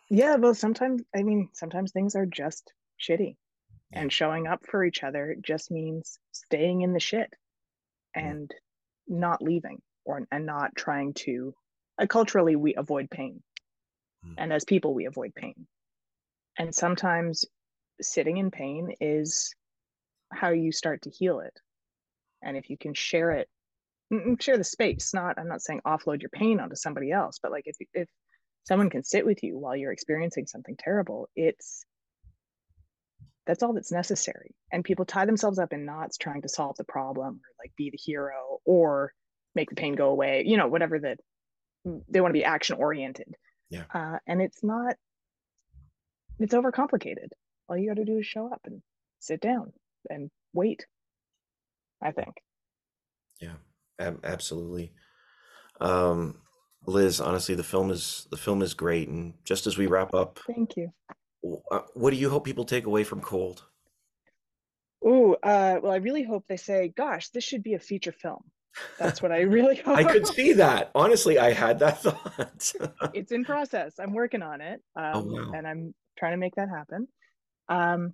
Yeah, 0.09 0.35
well, 0.37 0.55
sometimes, 0.55 1.03
I 1.15 1.21
mean, 1.21 1.49
sometimes 1.53 1.91
things 1.91 2.15
are 2.15 2.25
just 2.25 2.73
shitty. 2.99 3.35
Yeah. 3.91 4.01
And 4.01 4.11
showing 4.11 4.47
up 4.47 4.65
for 4.65 4.83
each 4.83 5.03
other 5.03 5.35
just 5.41 5.71
means 5.71 6.19
staying 6.31 6.81
in 6.81 6.93
the 6.93 6.99
shit 6.99 7.31
and 8.15 8.51
not 9.07 9.41
leaving 9.41 9.81
or 10.05 10.27
and 10.31 10.45
not 10.45 10.75
trying 10.75 11.13
to 11.13 11.53
uh, 11.99 12.05
culturally 12.07 12.55
we 12.55 12.75
avoid 12.75 13.09
pain. 13.09 13.41
Mm. 14.25 14.35
And 14.37 14.53
as 14.53 14.63
people 14.63 14.93
we 14.93 15.05
avoid 15.05 15.33
pain. 15.35 15.67
And 16.57 16.73
sometimes 16.73 17.45
sitting 18.01 18.37
in 18.37 18.51
pain 18.51 18.93
is 18.99 19.53
how 20.31 20.49
you 20.49 20.71
start 20.71 21.01
to 21.03 21.09
heal 21.09 21.39
it. 21.39 21.53
And 22.41 22.55
if 22.55 22.69
you 22.69 22.77
can 22.77 22.93
share 22.93 23.31
it, 23.31 23.47
mm, 24.13 24.25
mm, 24.25 24.41
share 24.41 24.57
the 24.57 24.63
space, 24.63 25.13
not 25.13 25.37
I'm 25.37 25.47
not 25.47 25.61
saying 25.61 25.81
offload 25.85 26.21
your 26.21 26.29
pain 26.29 26.59
onto 26.59 26.75
somebody 26.75 27.11
else, 27.11 27.39
but 27.41 27.51
like 27.51 27.63
if 27.65 27.75
if 27.93 28.07
someone 28.63 28.89
can 28.89 29.03
sit 29.03 29.25
with 29.25 29.43
you 29.43 29.57
while 29.57 29.75
you're 29.75 29.91
experiencing 29.91 30.45
something 30.47 30.75
terrible, 30.77 31.27
it's 31.35 31.85
that's 33.45 33.63
all 33.63 33.73
that's 33.73 33.91
necessary. 33.91 34.53
And 34.71 34.85
people 34.85 35.05
tie 35.05 35.25
themselves 35.25 35.57
up 35.57 35.73
in 35.73 35.83
knots 35.83 36.17
trying 36.17 36.43
to 36.43 36.49
solve 36.49 36.77
the 36.77 36.83
problem 36.83 37.35
or 37.35 37.63
like 37.63 37.71
be 37.75 37.89
the 37.89 37.97
hero 37.97 38.59
or 38.63 39.11
make 39.55 39.69
the 39.69 39.75
pain 39.75 39.95
go 39.95 40.09
away, 40.09 40.43
you 40.45 40.55
know, 40.55 40.67
whatever 40.67 40.99
that 40.99 41.17
they 42.07 42.21
want 42.21 42.31
to 42.31 42.39
be 42.39 42.43
action 42.43 42.75
oriented. 42.77 43.33
Yeah. 43.71 43.85
Uh, 43.91 44.17
and 44.27 44.39
it's 44.39 44.63
not, 44.63 44.95
it's 46.37 46.53
overcomplicated. 46.53 47.29
All 47.67 47.75
you 47.75 47.89
got 47.89 47.97
to 47.97 48.05
do 48.05 48.19
is 48.19 48.27
show 48.27 48.51
up 48.51 48.61
and 48.65 48.83
sit 49.19 49.41
down 49.41 49.73
and 50.09 50.29
wait, 50.53 50.85
I 52.01 52.11
think. 52.11 52.35
Yeah, 53.41 53.55
ab- 53.99 54.23
absolutely. 54.23 54.91
Um, 55.81 56.41
Liz, 56.85 57.19
honestly, 57.21 57.55
the 57.55 57.63
film 57.63 57.89
is 57.91 58.27
the 58.31 58.37
film 58.37 58.61
is 58.61 58.73
great, 58.73 59.07
and 59.09 59.33
just 59.43 59.67
as 59.67 59.77
we 59.77 59.87
wrap 59.87 60.13
up, 60.13 60.39
Thank 60.47 60.75
you. 60.77 60.91
uh, 61.71 61.81
what 61.93 62.11
do 62.11 62.17
you 62.17 62.29
hope 62.29 62.45
people 62.45 62.65
take 62.65 62.85
away 62.85 63.03
from 63.03 63.21
Cold? 63.21 63.63
Ooh, 65.05 65.33
uh, 65.43 65.79
well, 65.81 65.91
I 65.93 65.97
really 65.97 66.23
hope 66.23 66.45
they 66.49 66.57
say, 66.57 66.91
gosh, 66.95 67.29
this 67.29 67.43
should 67.43 67.63
be 67.63 67.73
a 67.75 67.79
feature 67.79 68.11
film. 68.11 68.43
That's 68.97 69.21
what 69.21 69.31
I 69.31 69.41
really 69.41 69.77
hope. 69.77 69.97
I 69.97 70.03
could 70.03 70.27
see 70.27 70.53
that. 70.53 70.91
Honestly, 70.93 71.39
I 71.39 71.53
had 71.53 71.79
that 71.79 72.01
thought. 72.03 72.73
it's 73.13 73.31
in 73.31 73.45
process. 73.45 73.93
I'm 73.99 74.13
working 74.13 74.41
on 74.41 74.59
it. 74.61 74.81
Um, 74.97 75.11
Oh, 75.15 75.21
wow. 75.23 75.51
and 75.55 75.65
I'm 75.67 75.93
trying 76.17 76.33
to 76.33 76.37
make 76.37 76.55
that 76.55 76.67
happen. 76.69 77.07
Um, 77.69 78.13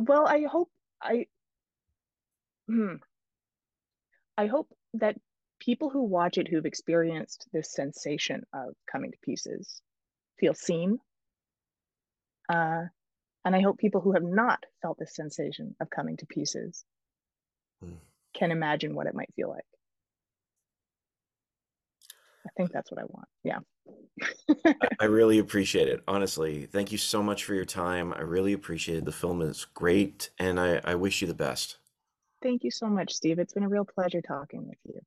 well, 0.00 0.26
I 0.26 0.42
hope 0.50 0.70
I, 1.02 1.26
hmm, 2.68 2.94
I 4.38 4.46
hope 4.46 4.68
that 4.94 5.16
people 5.60 5.90
who 5.90 6.04
watch 6.04 6.38
it 6.38 6.48
who've 6.48 6.66
experienced 6.66 7.46
this 7.52 7.72
sensation 7.72 8.44
of 8.54 8.74
coming 8.90 9.12
to 9.12 9.18
pieces 9.22 9.82
feel 10.38 10.54
seen. 10.54 10.98
Uh, 12.48 12.84
and 13.44 13.56
I 13.56 13.60
hope 13.60 13.78
people 13.78 14.00
who 14.00 14.12
have 14.12 14.22
not 14.22 14.64
felt 14.82 14.98
this 14.98 15.14
sensation 15.14 15.76
of 15.80 15.90
coming 15.90 16.16
to 16.18 16.26
pieces 16.26 16.84
Hmm. 17.80 17.96
can 18.34 18.50
imagine 18.50 18.94
what 18.94 19.06
it 19.06 19.14
might 19.14 19.32
feel 19.34 19.50
like. 19.50 19.64
I 22.46 22.50
think 22.56 22.72
that's 22.72 22.90
what 22.90 23.00
I 23.00 23.04
want. 23.04 23.28
Yeah. 23.44 23.60
I- 25.00 25.04
really 25.04 25.38
appreciate 25.38 25.88
it. 25.88 26.02
Honestly, 26.06 26.66
thank 26.66 26.92
you 26.92 26.98
so 26.98 27.22
much 27.22 27.44
for 27.44 27.54
your 27.54 27.64
time. 27.64 28.12
I 28.12 28.20
really 28.20 28.52
appreciate 28.52 28.98
it. 28.98 29.04
The 29.04 29.12
film 29.12 29.42
is 29.42 29.66
great, 29.74 30.30
and 30.38 30.58
I, 30.60 30.80
I 30.84 30.94
wish 30.94 31.20
you 31.20 31.26
the 31.28 31.34
best. 31.34 31.78
Thank 32.42 32.64
you 32.64 32.70
so 32.70 32.86
much, 32.86 33.12
Steve. 33.12 33.38
It's 33.38 33.52
been 33.52 33.64
a 33.64 33.68
real 33.68 33.84
pleasure 33.84 34.22
talking 34.22 34.66
with 34.66 34.78
you. 34.84 35.00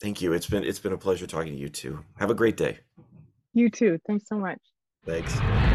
Thank 0.00 0.20
you. 0.20 0.32
It's 0.32 0.48
been 0.48 0.64
it's 0.64 0.80
been 0.80 0.92
a 0.92 0.98
pleasure 0.98 1.26
talking 1.28 1.52
to 1.52 1.58
you 1.58 1.68
too. 1.68 2.04
Have 2.18 2.30
a 2.30 2.34
great 2.34 2.56
day. 2.56 2.78
You 3.54 3.70
too. 3.70 3.98
Thanks 4.06 4.26
so 4.26 4.36
much. 4.36 4.58
Thanks. 5.06 5.71